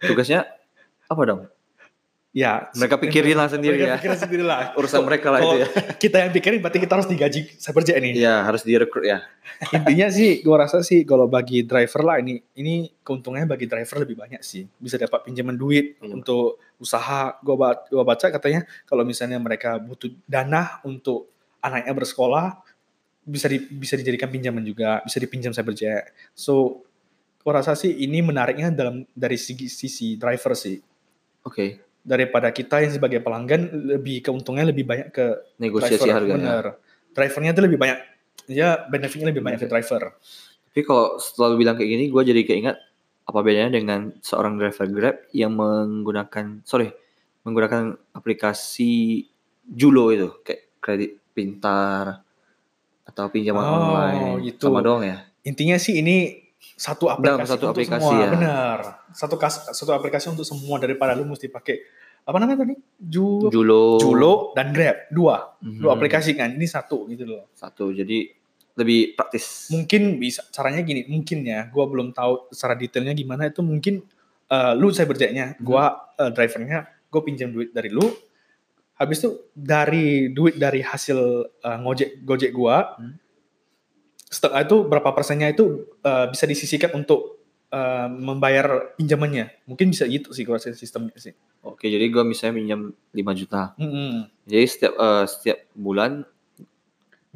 Tugasnya 0.01 0.45
apa 1.05 1.21
dong? 1.23 1.41
Ya, 2.37 2.69
Mereka 2.77 3.01
pikirin 3.01 3.33
lah 3.33 3.49
sendiri 3.49 3.81
mereka 3.81 3.87
ya. 3.87 3.95
pikirin 3.97 4.17
sendiri 4.19 4.43
lah. 4.45 4.69
Urusan 4.77 5.01
mereka 5.01 5.33
lah 5.33 5.41
itu 5.41 5.55
ya. 5.57 5.67
Kita 6.05 6.15
yang 6.21 6.29
pikirin 6.29 6.61
berarti 6.61 6.77
kita 6.77 6.93
harus 6.93 7.09
digaji 7.09 7.49
saya 7.57 7.73
bojek 7.73 7.97
nih. 7.97 8.13
Iya, 8.13 8.45
harus 8.45 8.61
direkrut 8.61 9.01
ya. 9.03 9.25
Intinya 9.73 10.07
sih 10.13 10.45
gua 10.45 10.67
rasa 10.67 10.85
sih 10.85 11.01
kalau 11.01 11.25
bagi 11.25 11.65
driver 11.65 12.05
lah 12.05 12.21
ini 12.21 12.37
ini 12.53 12.93
keuntungannya 13.01 13.49
bagi 13.49 13.65
driver 13.65 14.05
lebih 14.05 14.15
banyak 14.15 14.39
sih. 14.39 14.69
Bisa 14.69 14.95
dapat 14.97 15.25
pinjaman 15.25 15.57
duit 15.57 15.97
Pinjaman. 15.97 16.21
untuk 16.21 16.61
usaha. 16.77 17.35
Ba- 17.41 17.83
gua 17.89 18.05
baca 18.05 18.27
katanya 18.29 18.65
kalau 18.85 19.03
misalnya 19.03 19.37
mereka 19.37 19.77
butuh 19.81 20.09
dana 20.25 20.81
untuk 20.85 21.29
anaknya 21.61 21.93
bersekolah 21.93 22.57
bisa 23.27 23.51
di, 23.51 23.59
bisa 23.59 23.99
dijadikan 23.99 24.31
pinjaman 24.31 24.63
juga, 24.63 25.03
bisa 25.03 25.19
dipinjam 25.19 25.51
Cyberjet. 25.51 26.15
So 26.31 26.85
gua 27.43 27.59
rasa 27.59 27.75
sih 27.75 27.91
ini 27.91 28.23
menariknya 28.23 28.71
dalam 28.71 29.03
dari 29.11 29.35
sisi 29.35 29.67
sisi 29.67 30.15
driver 30.15 30.55
sih. 30.55 30.79
Oke, 31.43 31.79
Daripada 32.07 32.51
kita 32.55 32.79
yang 32.79 32.95
sebagai 32.95 33.19
pelanggan 33.19 33.67
lebih 33.97 34.23
keuntungnya 34.23 34.63
lebih 34.63 34.87
banyak 34.87 35.11
ke 35.11 35.25
negosiasi 35.59 36.07
driver. 36.07 36.15
harganya. 36.15 36.39
Bener. 36.39 36.65
Drivernya 37.11 37.51
itu 37.51 37.61
lebih 37.67 37.79
banyak 37.79 37.97
ya 38.47 38.87
benefitnya 38.87 39.27
lebih 39.35 39.43
banyak 39.43 39.59
ke 39.59 39.67
driver. 39.67 40.15
Tapi 40.71 40.81
kalau 40.85 41.17
selalu 41.17 41.65
bilang 41.65 41.75
kayak 41.75 41.89
gini, 41.89 42.05
gue 42.07 42.21
jadi 42.21 42.41
keinget 42.45 42.77
apa 43.27 43.39
bedanya 43.43 43.75
dengan 43.75 44.15
seorang 44.23 44.55
driver 44.55 44.87
Grab 44.87 45.17
yang 45.35 45.51
menggunakan, 45.51 46.63
sorry, 46.63 46.87
menggunakan 47.43 47.95
aplikasi 48.15 49.27
Julo 49.67 50.15
itu, 50.15 50.31
kayak 50.47 50.79
kredit 50.79 51.11
pintar 51.35 52.23
atau 53.03 53.27
pinjaman 53.27 53.63
Oh, 53.63 53.75
online, 53.83 54.47
gitu. 54.47 54.71
sama 54.71 54.79
doang 54.79 55.03
ya. 55.03 55.27
Intinya 55.43 55.75
sih 55.75 55.99
ini 55.99 56.39
satu 56.79 57.11
Dalam 57.11 57.43
aplikasi 57.43 57.51
satu 57.51 57.63
untuk 57.67 57.75
aplikasi 57.75 57.99
semua, 57.99 58.15
ya. 58.23 58.29
benar. 58.31 58.77
Satu 59.11 59.35
kas, 59.35 59.55
satu 59.75 59.91
aplikasi 59.91 60.31
untuk 60.31 60.47
semua 60.47 60.79
daripada 60.79 61.11
lu 61.11 61.27
mesti 61.27 61.51
pakai 61.51 61.83
apa 62.23 62.37
namanya 62.39 62.63
tadi? 62.63 62.75
Ju, 62.99 63.47
Julo, 63.51 63.99
Julo 63.99 64.33
dan 64.55 64.71
Grab, 64.71 65.11
dua. 65.11 65.55
Mhm. 65.63 65.79
Dua 65.83 65.91
aplikasi 65.95 66.31
kan, 66.35 66.55
ini 66.55 66.67
satu 66.67 67.07
gitu 67.11 67.27
loh. 67.27 67.51
satu, 67.55 67.91
jadi 67.91 68.37
lebih 68.77 69.17
praktis. 69.17 69.73
Mungkin 69.73 70.21
bisa 70.21 70.45
caranya 70.53 70.85
gini, 70.85 71.09
mungkin 71.09 71.41
ya, 71.41 71.65
gua 71.73 71.89
belum 71.89 72.13
tahu 72.13 72.53
secara 72.53 72.77
detailnya 72.77 73.11
gimana 73.11 73.49
itu 73.49 73.65
mungkin 73.65 74.05
eh, 74.47 74.73
lu 74.77 74.93
saya 74.93 75.09
berjaknya, 75.09 75.57
Mhm. 75.57 75.65
gua 75.65 76.13
eh, 76.15 76.31
drivernya, 76.31 76.87
gue 77.09 77.21
pinjam 77.25 77.49
duit 77.51 77.73
dari 77.73 77.89
lu. 77.91 78.05
Habis 78.95 79.17
itu 79.21 79.29
dari 79.51 80.31
duit 80.31 80.55
dari 80.55 80.79
hasil 80.79 81.17
eh, 81.59 81.77
ngojek 81.83 82.23
gojek 82.23 82.51
gua, 82.53 82.95
Hmm. 82.95 83.17
setengah 84.27 84.61
itu 84.63 84.77
berapa 84.85 85.09
persennya 85.11 85.51
itu 85.51 85.87
eh, 85.99 86.25
bisa 86.29 86.45
disisihkan 86.45 86.95
untuk 86.95 87.41
eh, 87.67 88.07
membayar 88.07 88.95
pinjamannya. 88.95 89.67
Mungkin 89.67 89.91
bisa 89.91 90.07
gitu 90.07 90.31
sih 90.31 90.47
gua 90.47 90.55
rasa 90.61 90.71
sistemnya 90.71 91.17
sih. 91.19 91.35
Oke, 91.67 91.91
jadi 91.91 92.07
gue 92.07 92.23
misalnya 92.23 92.63
pinjam 92.63 92.81
5 93.11 93.33
juta. 93.35 93.75
Mm-mm. 93.75 94.31
Jadi 94.47 94.65
setiap 94.69 94.93
eh, 94.95 95.25
setiap 95.27 95.57
bulan 95.75 96.23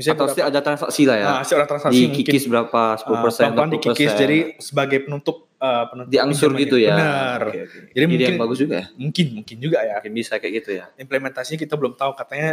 Misalnya 0.01 0.17
atau 0.17 0.27
berapa- 0.27 0.49
ada 0.49 0.59
transaksi 0.59 1.01
lah 1.05 1.15
ya. 1.15 1.25
Nah, 1.27 1.41
secara 1.41 1.63
transaksi 1.63 2.01
mungkin 2.01 2.17
dikikis 2.17 2.43
berapa? 2.45 2.81
10%, 2.95 3.05
uh, 3.05 3.21
pelan-pelan 3.31 3.69
20%. 3.69 3.75
dikikis 3.77 4.11
jadi 4.15 4.37
sebagai 4.57 4.99
penutup 5.05 5.37
uh, 5.55 5.85
penutup 5.87 6.09
diangsur 6.09 6.49
pinjamannya. 6.49 6.63
gitu 6.63 6.75
ya. 6.77 6.91
Benar. 6.91 7.41
Oke, 7.47 7.59
oke. 7.61 7.77
Jadi 7.91 8.05
mungkin- 8.07 8.27
yang 8.27 8.41
bagus 8.41 8.57
juga 8.57 8.75
ya. 8.75 8.85
Mungkin 8.93 9.25
mungkin 9.31 9.57
juga 9.57 9.77
ya. 9.79 9.93
Mungkin 9.97 10.13
bisa 10.13 10.33
kayak 10.35 10.53
gitu 10.57 10.69
ya. 10.73 10.85
Implementasinya 10.95 11.59
kita 11.59 11.73
belum 11.75 11.93
tahu 11.93 12.11
katanya 12.13 12.49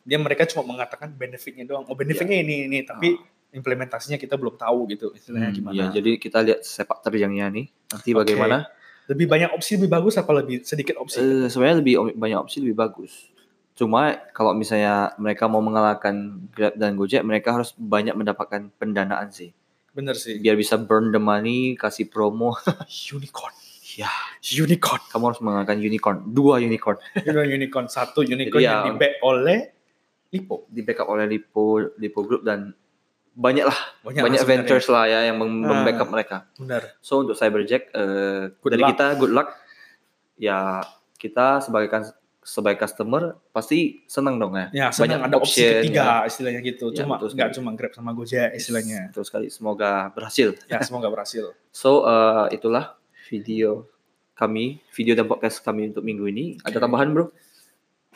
dia 0.00 0.16
mereka 0.16 0.46
cuma 0.46 0.62
mengatakan 0.64 1.10
benefitnya 1.10 1.64
doang. 1.64 1.82
Oh 1.84 1.92
benefitnya 1.92 2.38
ini 2.38 2.66
ini 2.66 2.80
tapi 2.80 3.16
implementasinya 3.50 4.16
kita 4.16 4.34
belum 4.34 4.54
tahu 4.54 4.86
gitu 4.88 5.10
istilahnya 5.10 5.48
Hmm, 5.48 5.56
gimana. 5.56 5.74
ya, 5.74 5.86
jadi 5.92 6.10
kita 6.16 6.38
lihat 6.40 6.60
sepak 6.60 7.00
terjangnya 7.00 7.46
nih. 7.48 7.66
Nanti 7.88 8.10
Oke. 8.10 8.18
bagaimana? 8.20 8.66
Lebih 9.04 9.26
banyak 9.26 9.50
opsi 9.52 9.76
lebih 9.76 9.90
bagus 9.92 10.16
apa 10.16 10.32
lebih 10.34 10.60
sedikit 10.62 10.96
opsi? 10.96 11.18
Eh, 11.18 11.46
sebenarnya 11.46 11.76
lebih 11.78 11.94
banyak 12.14 12.38
opsi 12.40 12.58
lebih 12.58 12.74
bagus. 12.74 13.30
Cuma 13.74 14.00
kalau 14.30 14.52
misalnya 14.52 15.10
mereka 15.16 15.44
mau 15.44 15.58
mengalahkan 15.58 16.14
Grab 16.48 16.74
dan 16.74 16.94
Gojek, 16.94 17.20
mereka 17.20 17.52
harus 17.52 17.74
banyak 17.74 18.14
mendapatkan 18.14 18.70
pendanaan 18.72 19.28
sih. 19.28 19.50
Bener 19.90 20.14
sih. 20.14 20.38
Biar 20.38 20.54
bisa 20.54 20.74
burn 20.76 21.10
the 21.10 21.18
money, 21.18 21.74
kasih 21.74 22.06
promo. 22.06 22.54
Unicorn. 23.12 23.54
ya, 23.94 24.10
Unicorn. 24.42 24.98
kamu 25.06 25.24
harus 25.24 25.38
mengalahkan 25.38 25.78
unicorn, 25.78 26.18
dua 26.28 26.58
unicorn. 26.58 26.98
Itu 27.16 27.30
unicorn 27.36 27.86
satu 27.86 28.22
unicorn 28.22 28.58
Jadi 28.58 28.66
yang 28.66 28.78
ya- 28.80 28.86
di 28.88 28.92
back 28.94 29.14
oleh 29.22 29.58
Lipo. 30.30 30.66
Di 30.66 30.82
backup 30.82 31.06
oleh 31.08 31.26
Lipo, 31.28 31.78
Lipo 31.94 32.22
Group 32.22 32.42
dan 32.42 32.74
banyak 33.30 33.62
lah, 33.62 33.78
Banyak, 34.00 34.22
banyak 34.22 34.42
ventures 34.44 34.86
lah 34.88 35.06
ya 35.06 35.26
yang 35.26 35.38
mem- 35.38 35.62
Ah. 35.62 35.78
membackup 35.78 36.10
mereka. 36.10 36.46
Bener. 36.54 36.98
So 36.98 37.22
untuk 37.22 37.34
Cyberjack 37.34 37.94
Good 38.58 38.66
dari 38.68 38.82
luck. 38.82 38.90
kita 38.94 39.06
good 39.14 39.30
luck. 39.30 39.54
Ya 40.34 40.82
kita 41.14 41.58
sebagai 41.60 41.86
sebagai 42.44 42.84
customer 42.84 43.40
pasti 43.50 44.04
senang 44.04 44.36
dong 44.36 44.52
ya. 44.54 44.66
Ya, 44.70 44.86
senang 44.92 45.24
ada 45.24 45.40
opsi 45.40 45.64
ketiga 45.64 46.28
istilahnya 46.28 46.60
gitu. 46.60 46.92
Ya, 46.92 47.02
cuma 47.02 47.16
nggak 47.16 47.50
cuma 47.56 47.72
Grab 47.72 47.92
sama 47.96 48.12
Gojek 48.12 48.52
istilahnya. 48.52 49.08
Betul 49.10 49.24
sekali. 49.24 49.46
Semoga 49.48 50.12
berhasil. 50.12 50.52
Ya, 50.68 50.84
semoga 50.84 51.08
berhasil. 51.08 51.50
So 51.74 52.06
eh, 52.06 52.54
itulah 52.54 52.94
video 53.26 53.90
kami, 54.38 54.78
video 54.94 55.18
dan 55.18 55.26
podcast 55.26 55.58
kami 55.58 55.90
untuk 55.90 56.06
minggu 56.06 56.30
ini. 56.30 56.44
Ada 56.62 56.78
Oke. 56.78 56.82
tambahan 56.86 57.10
bro? 57.10 57.34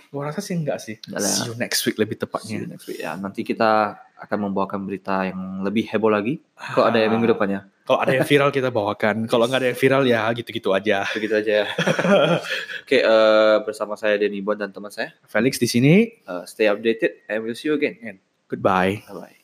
Gua 0.09 0.33
rasa 0.33 0.41
sih 0.41 0.57
enggak 0.57 0.81
sih. 0.81 0.97
Nggak 1.05 1.21
ada. 1.21 1.29
See 1.29 1.47
you 1.49 1.55
next 1.61 1.81
week 1.85 1.97
lebih 2.01 2.17
See 2.17 2.21
you 2.21 2.25
tepatnya. 2.25 2.59
next 2.69 2.87
week. 2.89 2.99
Ya 3.01 3.13
nanti 3.17 3.45
kita 3.45 4.01
akan 4.19 4.39
membawakan 4.51 4.83
berita 4.89 5.29
yang 5.29 5.63
lebih 5.63 5.87
heboh 5.93 6.11
lagi. 6.11 6.43
Kalau 6.57 6.91
ada 6.91 6.99
yang 6.99 7.15
minggu 7.15 7.31
depannya. 7.31 7.69
Kalau 7.89 8.05
ada 8.05 8.13
yang 8.13 8.29
viral 8.29 8.53
kita 8.53 8.69
bawakan. 8.69 9.25
Kalau 9.25 9.49
nggak 9.49 9.61
ada 9.65 9.69
yang 9.73 9.79
viral 9.81 10.03
ya 10.05 10.29
gitu-gitu 10.37 10.77
aja. 10.77 11.09
Begitu 11.09 11.35
aja 11.41 11.53
ya. 11.65 11.67
Oke, 12.85 13.01
eh, 13.01 13.57
bersama 13.65 13.97
saya 13.97 14.21
Denny 14.21 14.45
Bon 14.45 14.59
dan 14.59 14.69
teman 14.69 14.93
saya. 14.93 15.17
Felix 15.25 15.57
di 15.57 15.69
sini. 15.71 15.95
Eh, 16.05 16.45
stay 16.45 16.69
updated 16.69 17.25
and 17.33 17.41
we'll 17.45 17.57
see 17.57 17.73
you 17.73 17.77
again. 17.81 18.21
Goodbye. 18.49 19.05
Bye 19.09 19.17
bye. 19.17 19.38